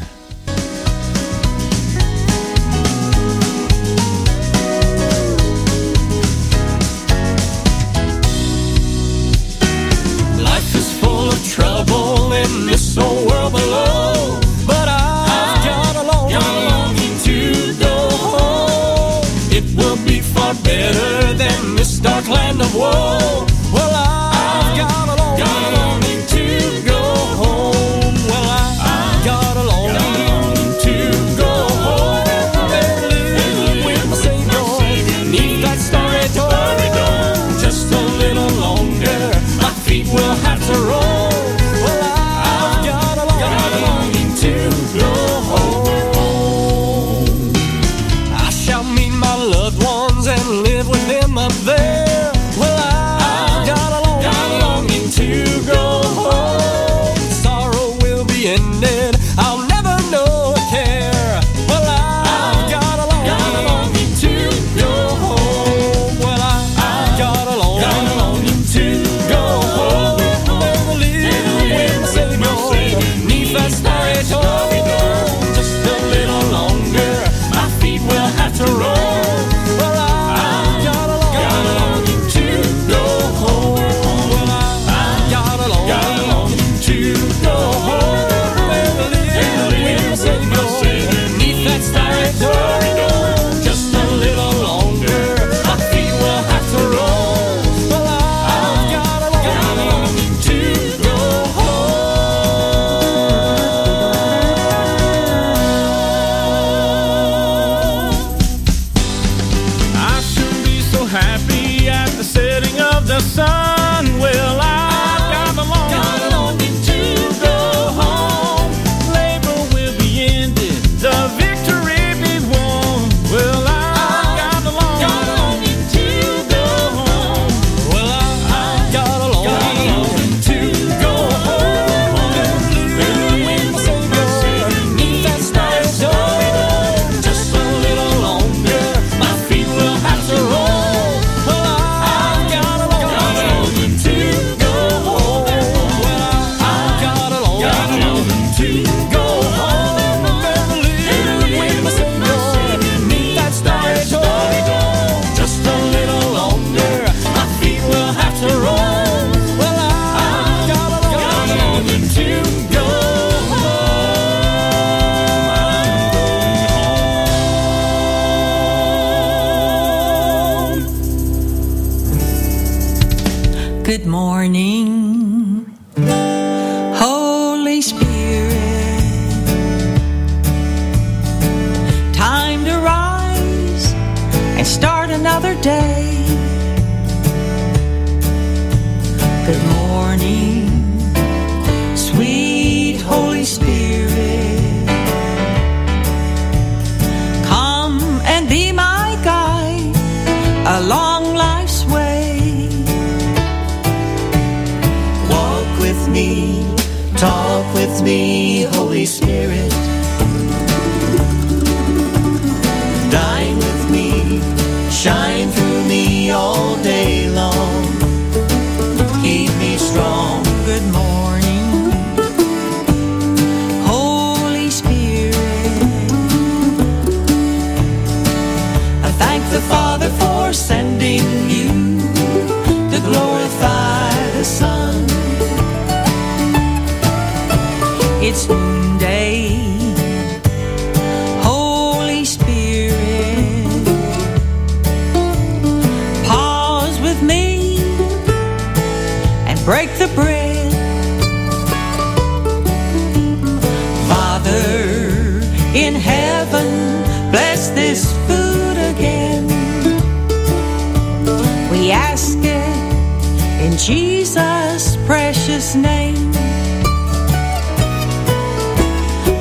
his 265.70 265.76
name. 265.76 266.32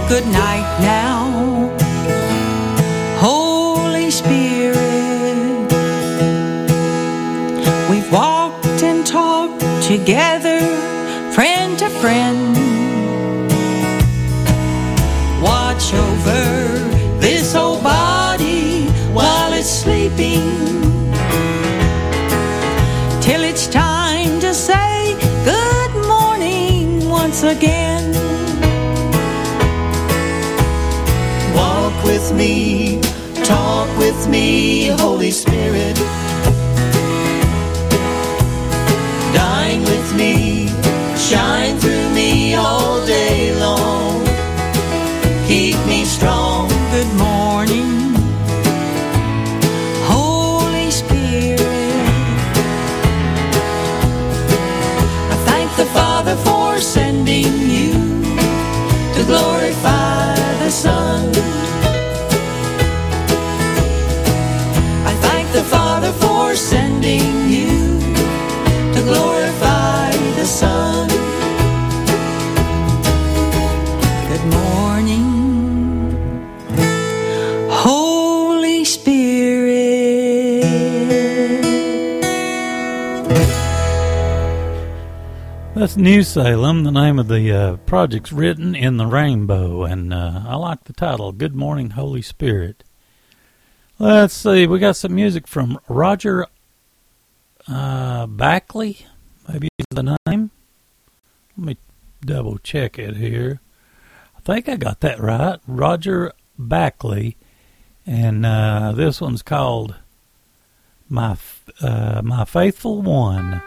Good 0.08 0.26
night 0.26 0.68
now, 0.80 1.70
Holy 3.18 4.10
Spirit. 4.10 4.76
We've 7.90 8.12
walked 8.12 8.82
and 8.82 9.06
talked 9.06 9.62
together 9.86 10.37
again. 27.48 28.12
Walk 31.54 32.04
with 32.04 32.34
me, 32.34 33.00
talk 33.44 33.88
with 33.98 34.28
me, 34.28 34.88
Holy 34.88 35.30
Spirit. 35.30 35.96
Dine 39.32 39.80
with 39.80 40.14
me, 40.14 40.68
shine 41.16 41.57
That's 85.88 85.96
New 85.96 86.22
Salem. 86.22 86.84
The 86.84 86.90
name 86.90 87.18
of 87.18 87.28
the 87.28 87.50
uh, 87.50 87.76
project's 87.86 88.30
written 88.30 88.74
in 88.74 88.98
the 88.98 89.06
rainbow, 89.06 89.84
and 89.84 90.12
uh, 90.12 90.42
I 90.46 90.54
like 90.56 90.84
the 90.84 90.92
title. 90.92 91.32
Good 91.32 91.54
morning, 91.54 91.92
Holy 91.92 92.20
Spirit. 92.20 92.84
Let's 93.98 94.34
see. 94.34 94.66
We 94.66 94.80
got 94.80 94.96
some 94.96 95.14
music 95.14 95.48
from 95.48 95.78
Roger 95.88 96.46
uh, 97.66 98.26
Backley. 98.26 99.06
Maybe 99.48 99.70
is 99.78 99.86
the 99.88 100.18
name. 100.26 100.50
Let 101.56 101.66
me 101.66 101.76
double 102.20 102.58
check 102.58 102.98
it 102.98 103.16
here. 103.16 103.60
I 104.36 104.40
think 104.40 104.68
I 104.68 104.76
got 104.76 105.00
that 105.00 105.18
right. 105.18 105.58
Roger 105.66 106.34
Backley, 106.58 107.38
and 108.06 108.44
uh, 108.44 108.92
this 108.92 109.22
one's 109.22 109.40
called 109.40 109.94
"My 111.08 111.38
uh, 111.80 112.20
My 112.22 112.44
Faithful 112.44 113.00
One." 113.00 113.62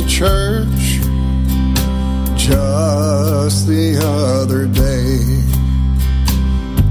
The 0.00 0.08
church 0.08 1.00
just 2.36 3.66
the 3.66 3.98
other 4.00 4.66
day, 4.66 5.18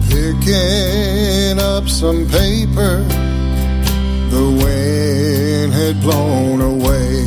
picking 0.09 1.57
up 1.57 1.87
some 1.87 2.27
paper 2.27 2.97
the 4.29 4.47
wind 4.61 5.71
had 5.71 6.01
blown 6.01 6.59
away. 6.59 7.23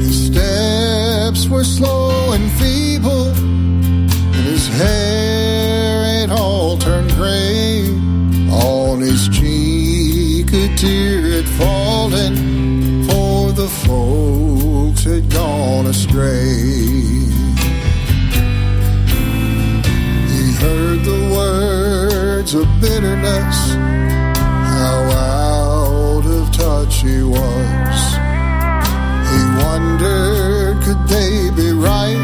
His 0.00 0.26
steps 0.28 1.48
were 1.48 1.64
slow 1.64 2.32
and 2.32 2.50
feeble, 2.52 3.28
and 3.28 4.44
his 4.46 4.66
hair 4.68 6.04
had 6.04 6.30
all 6.30 6.78
turned 6.78 7.10
gray. 7.10 7.86
On 8.50 9.00
his 9.00 9.28
cheek 9.28 10.50
a 10.54 10.74
tear 10.76 11.20
had 11.20 11.48
fallen, 11.48 12.81
the 13.62 13.68
folks 13.68 15.04
had 15.04 15.30
gone 15.30 15.86
astray. 15.86 16.50
He 20.32 20.44
heard 20.62 21.04
the 21.04 21.20
words 21.32 22.54
of 22.54 22.66
bitterness, 22.80 23.58
how 24.74 24.98
out 25.14 26.26
of 26.26 26.50
touch 26.52 27.02
he 27.02 27.22
was. 27.22 27.98
He 29.30 29.40
wondered, 29.62 30.82
could 30.82 31.02
they 31.06 31.50
be 31.54 31.70
right? 31.70 32.21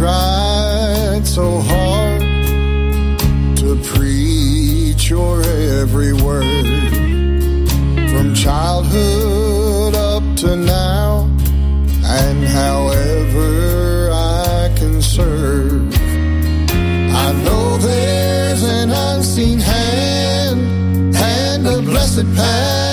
Tried 0.00 1.26
so 1.26 1.60
hard 1.60 2.22
to 3.54 3.78
preach 3.92 5.10
your 5.10 5.42
every 5.42 6.14
word 6.14 7.68
from 8.10 8.32
childhood 8.32 9.94
up 9.94 10.22
to 10.38 10.56
now, 10.56 11.28
and 12.02 12.42
however 12.44 14.10
I 14.10 14.72
can 14.74 15.02
serve. 15.02 15.94
I 17.26 17.32
know 17.44 17.76
there's 17.76 18.62
an 18.62 18.90
unseen 18.90 19.58
hand 19.58 21.14
and 21.14 21.66
a 21.66 21.82
blessed 21.82 22.24
path 22.36 22.89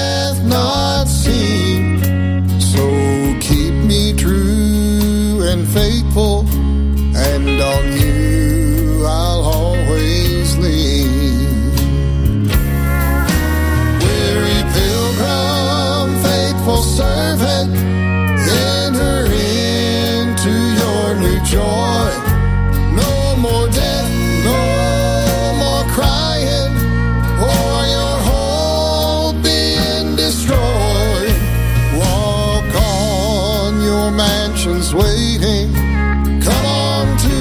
mansion's 34.77 34.93
waiting. 34.93 35.73
Come 36.41 36.65
on 36.65 37.17
to 37.17 37.37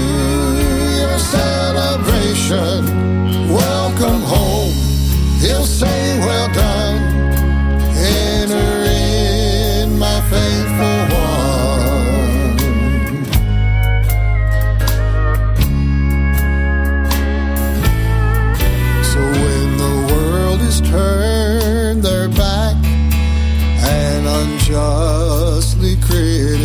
your 0.99 1.19
celebration. 1.19 2.85
Welcome 3.53 4.23
home. 4.23 4.73
He'll 5.41 5.65
say, 5.65 6.19
Well 6.21 6.53
done. 6.53 6.76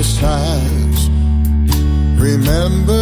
Criticized, 0.02 1.12
remember 2.20 3.01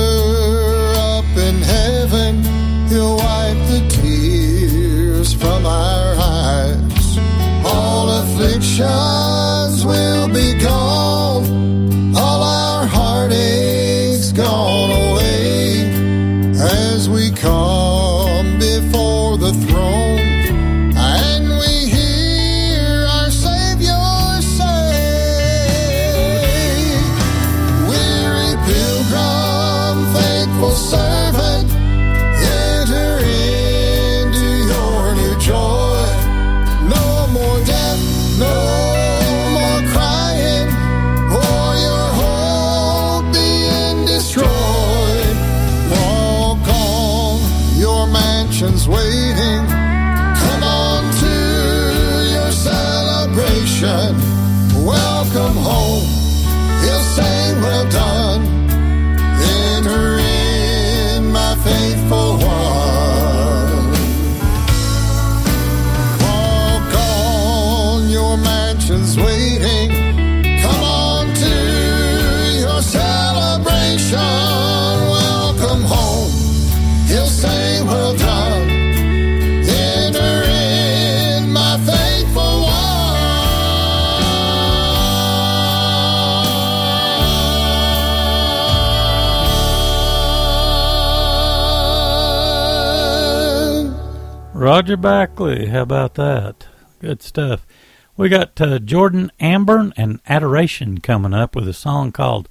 Roger 94.79 94.95
Backley, 94.95 95.65
how 95.65 95.81
about 95.81 96.13
that? 96.13 96.67
Good 97.01 97.21
stuff. 97.21 97.67
We 98.15 98.29
got 98.29 98.61
uh, 98.61 98.79
Jordan 98.79 99.29
Amber 99.37 99.91
and 99.97 100.21
Adoration 100.25 101.01
coming 101.01 101.33
up 101.33 101.53
with 101.53 101.67
a 101.67 101.73
song 101.73 102.13
called 102.13 102.47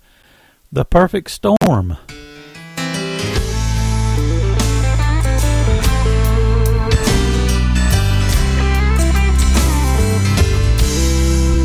The 0.70 0.84
Perfect 0.84 1.30
Storm. 1.30 1.96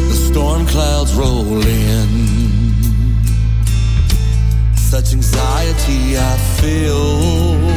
The 0.08 0.30
storm 0.32 0.66
clouds 0.68 1.14
roll 1.14 1.62
in. 1.62 3.18
Such 4.78 5.12
anxiety 5.12 6.18
I 6.18 6.38
feel. 6.62 7.73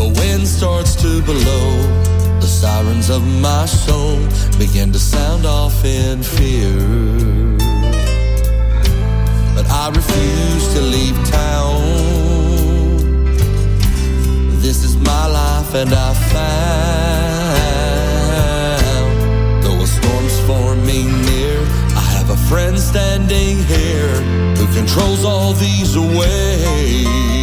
The 0.00 0.08
wind 0.20 0.48
starts 0.48 0.94
to 1.02 1.20
blow. 1.20 1.70
The 2.40 2.46
sirens 2.46 3.10
of 3.10 3.22
my 3.22 3.66
soul 3.66 4.16
begin 4.58 4.92
to 4.92 4.98
sound 4.98 5.44
off 5.44 5.84
in 5.84 6.22
fear. 6.22 6.72
But 9.54 9.66
I 9.68 9.90
refuse 9.90 10.72
to 10.72 10.80
leave 10.80 11.18
town. 11.28 11.82
This 14.64 14.84
is 14.84 14.96
my 14.96 15.26
life, 15.26 15.74
and 15.74 15.92
I 15.92 16.14
found. 16.32 17.52
Though 19.62 19.82
a 19.82 19.86
storm's 19.86 20.40
forming 20.46 21.08
near, 21.28 21.58
I 22.02 22.04
have 22.16 22.30
a 22.30 22.38
friend 22.48 22.78
standing 22.78 23.58
here 23.74 24.16
who 24.56 24.66
controls 24.78 25.26
all 25.26 25.52
these 25.52 25.94
waves. 25.98 27.39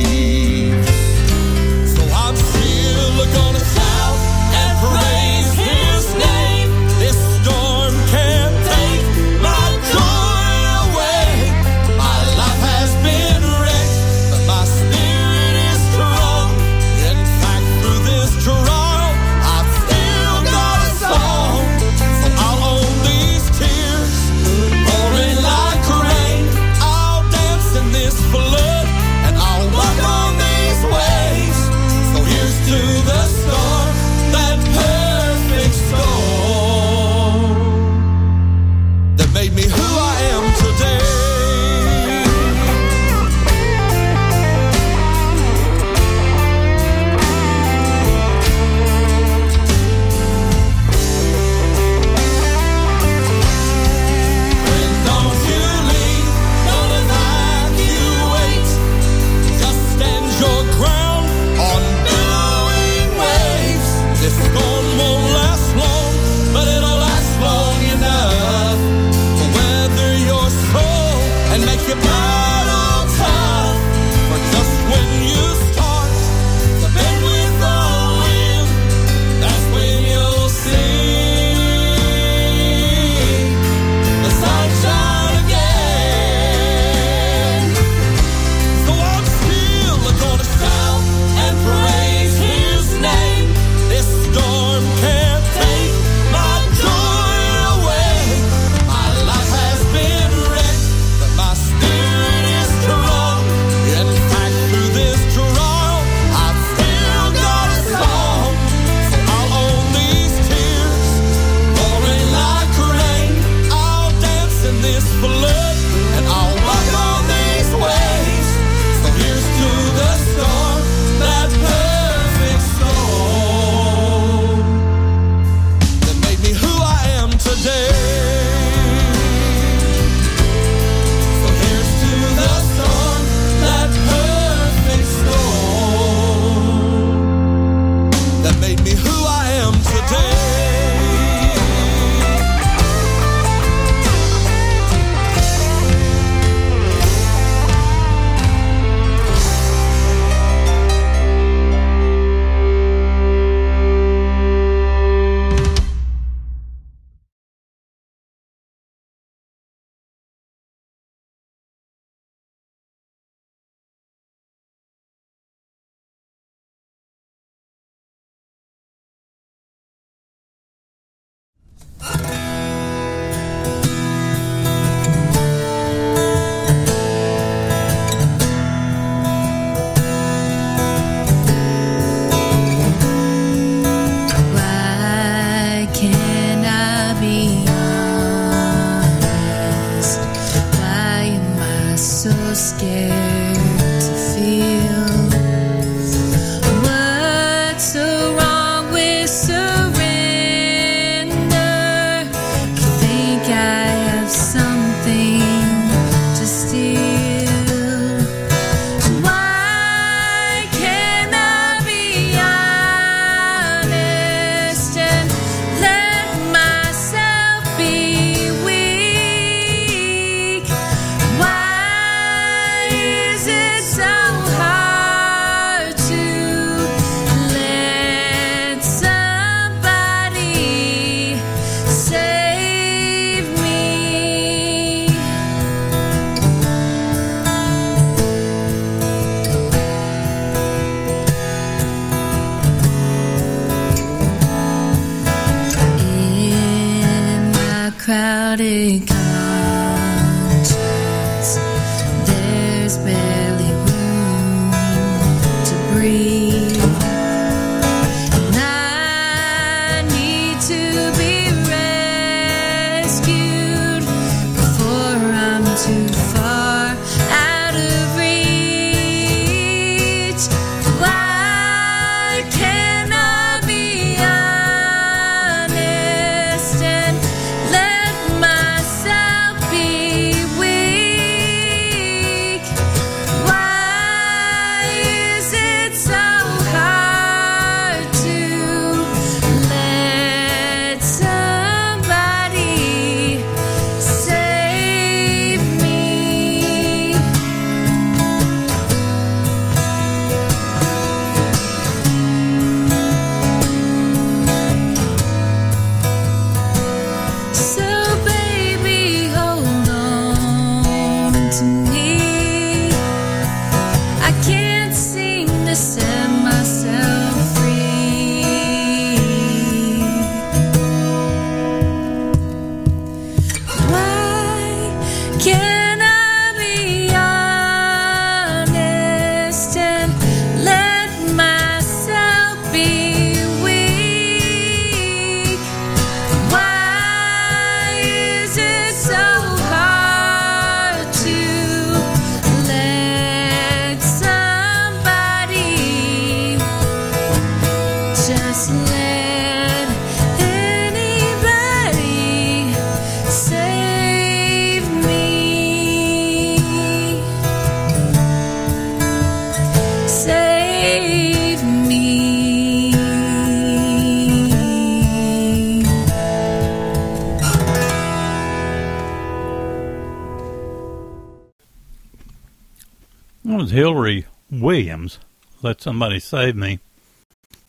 Let 375.68 375.82
somebody 375.82 376.22
save 376.22 376.56
me. 376.56 376.80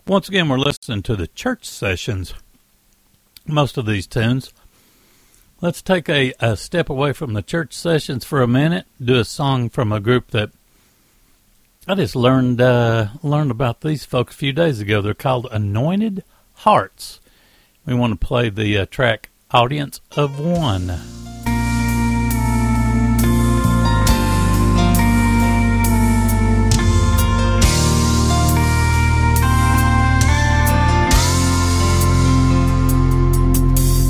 Once 0.06 0.28
again, 0.28 0.48
we're 0.48 0.56
listening 0.56 1.02
to 1.02 1.16
the 1.16 1.26
church 1.26 1.64
sessions, 1.64 2.32
most 3.44 3.76
of 3.76 3.86
these 3.86 4.06
tunes. 4.06 4.52
Let's 5.60 5.82
take 5.82 6.08
a, 6.08 6.32
a 6.38 6.56
step 6.56 6.88
away 6.90 7.12
from 7.12 7.32
the 7.32 7.42
church 7.42 7.72
sessions 7.72 8.24
for 8.24 8.40
a 8.40 8.46
minute, 8.46 8.86
do 9.04 9.16
a 9.16 9.24
song 9.24 9.68
from 9.68 9.90
a 9.90 9.98
group 9.98 10.30
that 10.30 10.50
I 11.88 11.96
just 11.96 12.14
learned 12.14 12.60
uh, 12.60 13.08
learned 13.24 13.50
about 13.50 13.80
these 13.80 14.04
folks 14.04 14.32
a 14.32 14.38
few 14.38 14.52
days 14.52 14.78
ago. 14.78 15.02
They're 15.02 15.12
called 15.12 15.48
Anointed 15.50 16.22
Hearts. 16.54 17.18
We 17.84 17.94
want 17.94 18.12
to 18.12 18.24
play 18.24 18.48
the 18.48 18.78
uh, 18.78 18.86
track 18.86 19.30
Audience 19.50 20.00
of 20.12 20.38
One. 20.38 21.17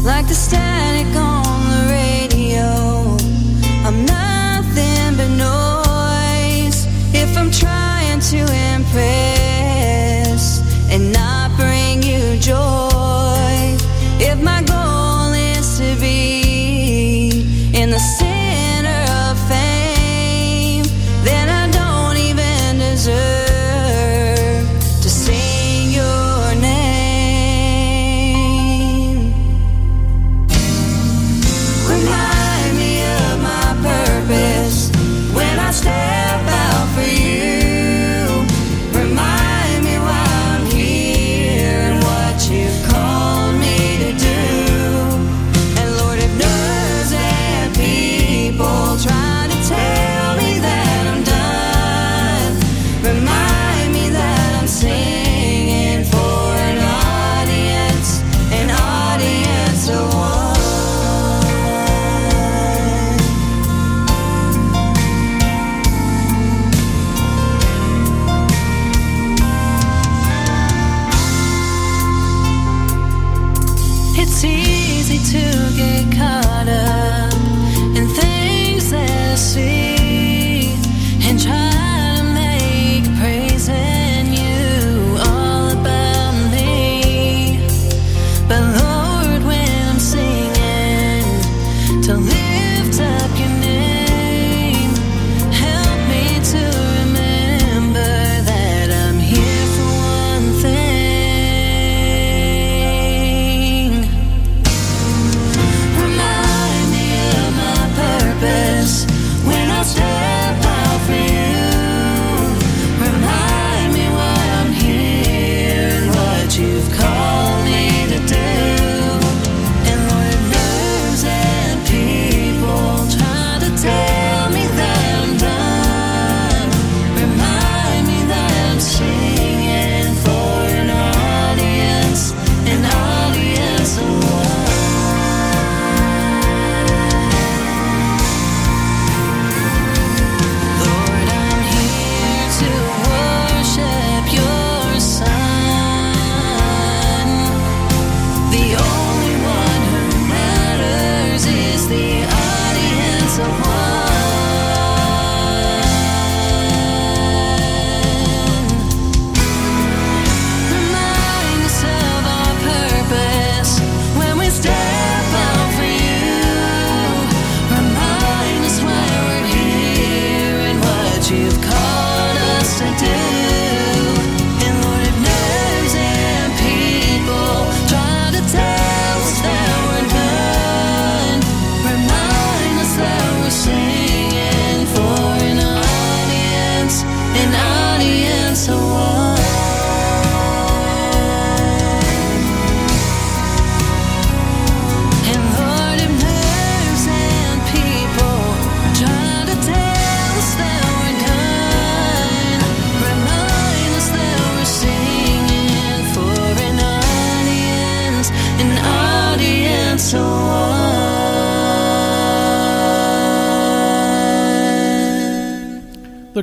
like 0.09 0.27
the 0.27 0.35
to 8.31 8.58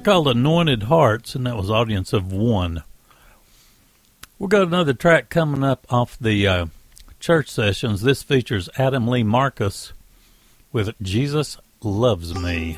called 0.06 0.28
Anointed 0.28 0.84
Hearts, 0.84 1.34
and 1.34 1.48
that 1.48 1.58
was 1.58 1.72
audience 1.72 2.14
of 2.14 2.32
one. 2.32 2.84
We've 4.38 4.52
got 4.52 4.68
another 4.68 4.94
track 4.94 5.30
coming 5.32 5.64
up 5.64 5.92
off 5.92 6.16
the 6.20 6.48
uh, 6.48 6.66
church 7.20 7.50
sessions. 7.50 8.04
This 8.04 8.22
features 8.22 8.70
Adam 8.78 9.08
Lee 9.08 9.24
Marcus 9.24 9.94
with 10.72 10.94
Jesus 11.02 11.58
Loves 11.82 12.36
Me. 12.36 12.78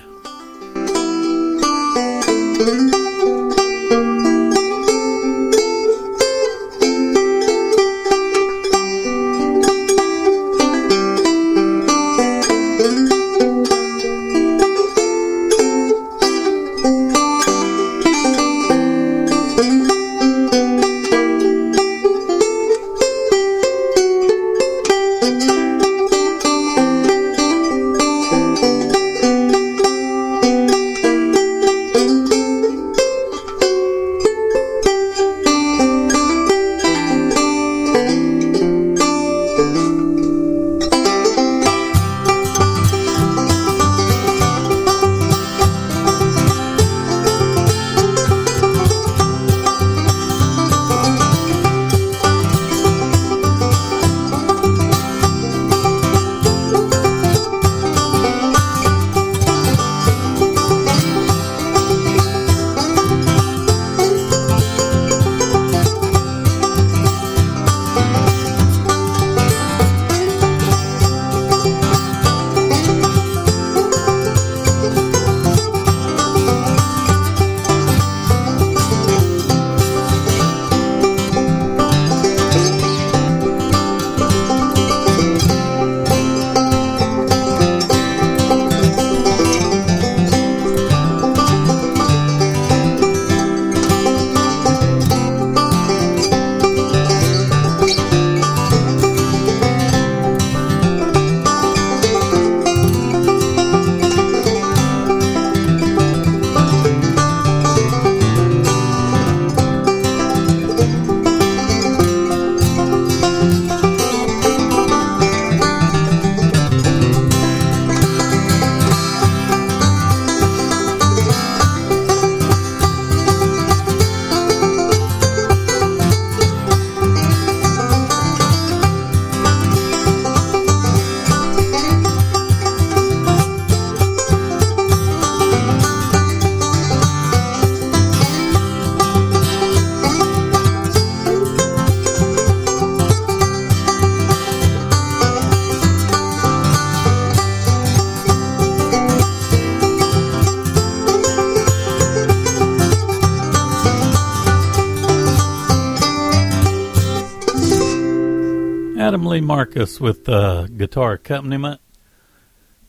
Marcus 159.48 160.02
with 160.02 160.28
uh, 160.28 160.68
guitar 160.68 161.14
accompaniment. 161.14 161.80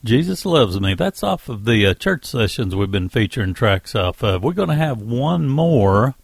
Jesus 0.03 0.45
Loves 0.45 0.77
Me. 0.81 0.93
That's 0.93 1.23
off 1.23 1.47
of 1.47 1.63
the 1.63 1.85
uh, 1.85 1.93
church 1.93 2.25
sessions 2.25 2.75
we've 2.75 2.91
been 2.91 3.07
featuring 3.07 3.53
tracks 3.53 3.95
off 3.95 4.21
of. 4.21 4.43
We're 4.43 4.51
going 4.51 4.67
to 4.67 4.75
have 4.75 5.01
one 5.01 5.47
more. 5.47 6.15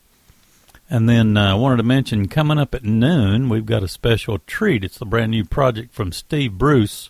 And 0.89 1.07
then 1.07 1.37
I 1.37 1.51
uh, 1.51 1.57
wanted 1.57 1.77
to 1.77 1.83
mention 1.83 2.27
coming 2.27 2.59
up 2.59 2.75
at 2.75 2.83
noon, 2.83 3.47
we've 3.47 3.65
got 3.65 3.81
a 3.81 3.87
special 3.87 4.39
treat. 4.39 4.83
It's 4.83 4.97
the 4.97 5.05
brand 5.05 5.31
new 5.31 5.45
project 5.45 5.93
from 5.93 6.11
Steve 6.11 6.57
Bruce. 6.57 7.09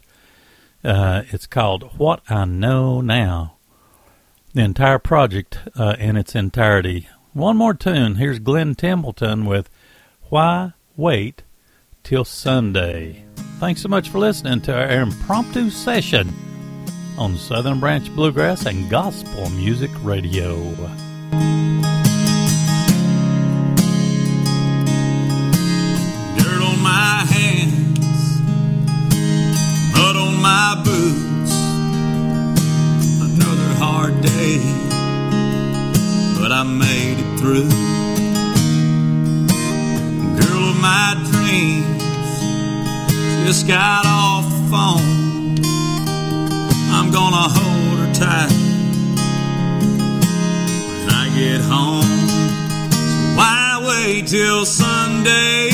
Uh, 0.83 1.23
it's 1.31 1.47
called 1.47 1.97
What 1.97 2.21
I 2.29 2.45
Know 2.45 3.01
Now. 3.01 3.55
The 4.53 4.61
entire 4.61 4.99
project 4.99 5.57
uh, 5.75 5.95
in 5.97 6.15
its 6.15 6.35
entirety. 6.35 7.09
One 7.33 7.57
more 7.57 7.73
tune. 7.73 8.15
Here's 8.15 8.37
Glen 8.37 8.75
Templeton 8.75 9.45
with 9.45 9.67
Why 10.29 10.73
Wait 10.95 11.41
till 12.05 12.23
Sunday. 12.23 13.25
Thanks 13.59 13.81
so 13.81 13.89
much 13.89 14.09
for 14.09 14.19
listening 14.19 14.61
to 14.61 14.73
our 14.73 15.01
impromptu 15.01 15.69
session 15.69 16.31
on 17.17 17.35
Southern 17.35 17.79
Branch 17.79 18.07
Bluegrass 18.13 18.65
and 18.65 18.89
Gospel 18.89 19.49
Music 19.49 19.91
Radio. 20.03 20.55
Got 43.67 44.05
off 44.05 44.45
the 44.45 44.69
phone. 44.69 45.57
I'm 46.91 47.09
gonna 47.11 47.49
hold 47.49 47.97
her 47.99 48.13
tight 48.13 48.51
when 50.99 51.09
I 51.09 51.31
get 51.35 51.61
home. 51.61 52.03
So 52.91 53.35
why 53.35 53.81
wait 53.87 54.27
till 54.27 54.65
Sunday 54.65 55.69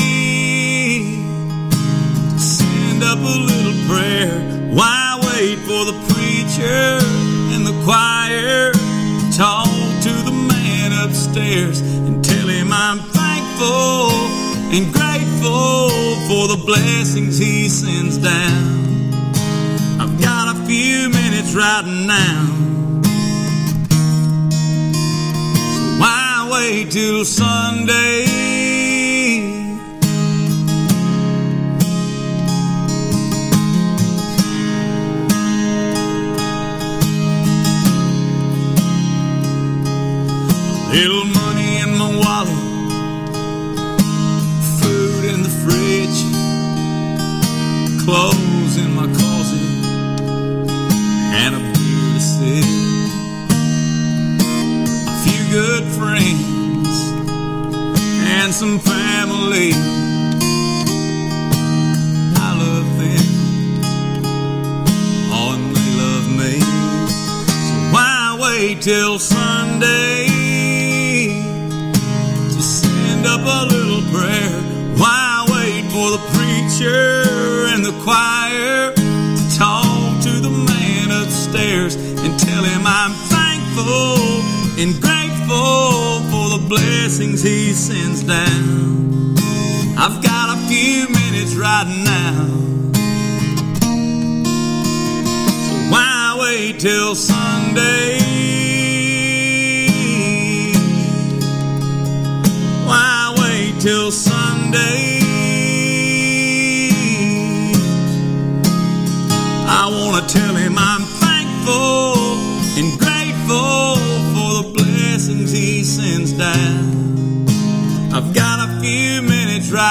to 2.30 2.38
send 2.38 3.02
up 3.04 3.18
a 3.18 3.38
little 3.50 3.76
prayer? 3.86 4.40
Why 4.72 5.20
wait 5.24 5.58
for 5.58 5.84
the 5.84 5.98
preacher 6.08 6.98
and 7.52 7.66
the 7.66 7.78
choir 7.84 8.72
talk 9.36 9.68
to 10.02 10.12
the 10.24 10.32
man 10.32 10.92
upstairs 11.04 11.80
and 11.80 12.24
tell 12.24 12.48
him 12.48 12.72
I'm 12.72 13.00
thankful 13.00 14.10
and 14.72 14.84
grateful 14.84 15.01
the 16.56 16.66
blessings 16.66 17.38
he 17.38 17.66
sends 17.66 18.18
down. 18.18 19.14
I've 19.98 20.20
got 20.20 20.54
a 20.54 20.66
few 20.66 21.08
minutes 21.08 21.54
right 21.54 21.86
now. 22.06 22.44
So 25.76 25.82
why 25.98 26.48
wait 26.52 26.90
till 26.90 27.24
Sunday? 27.24 28.31
and 84.82 85.00
grateful 85.00 86.20
for 86.32 86.58
the 86.58 86.66
blessings 86.68 87.40
He 87.40 87.72
sends 87.72 88.24
down. 88.24 89.36
I've 89.96 90.20
got 90.20 90.56
a 90.56 90.60
few 90.66 91.06
minutes 91.08 91.54
right 91.54 91.86
now. 92.04 92.48
So 95.68 95.74
why 95.92 96.36
wait 96.40 96.80
till 96.80 97.14
Sunday? 97.14 98.21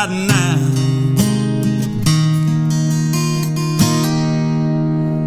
right 0.08 0.28
now. 0.28 0.56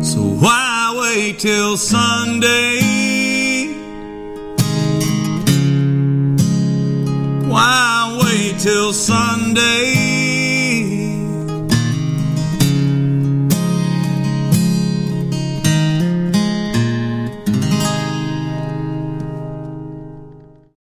So 0.02 0.20
why 0.20 0.94
wait 0.98 1.38
till 1.38 1.76
Sunday? 1.76 2.83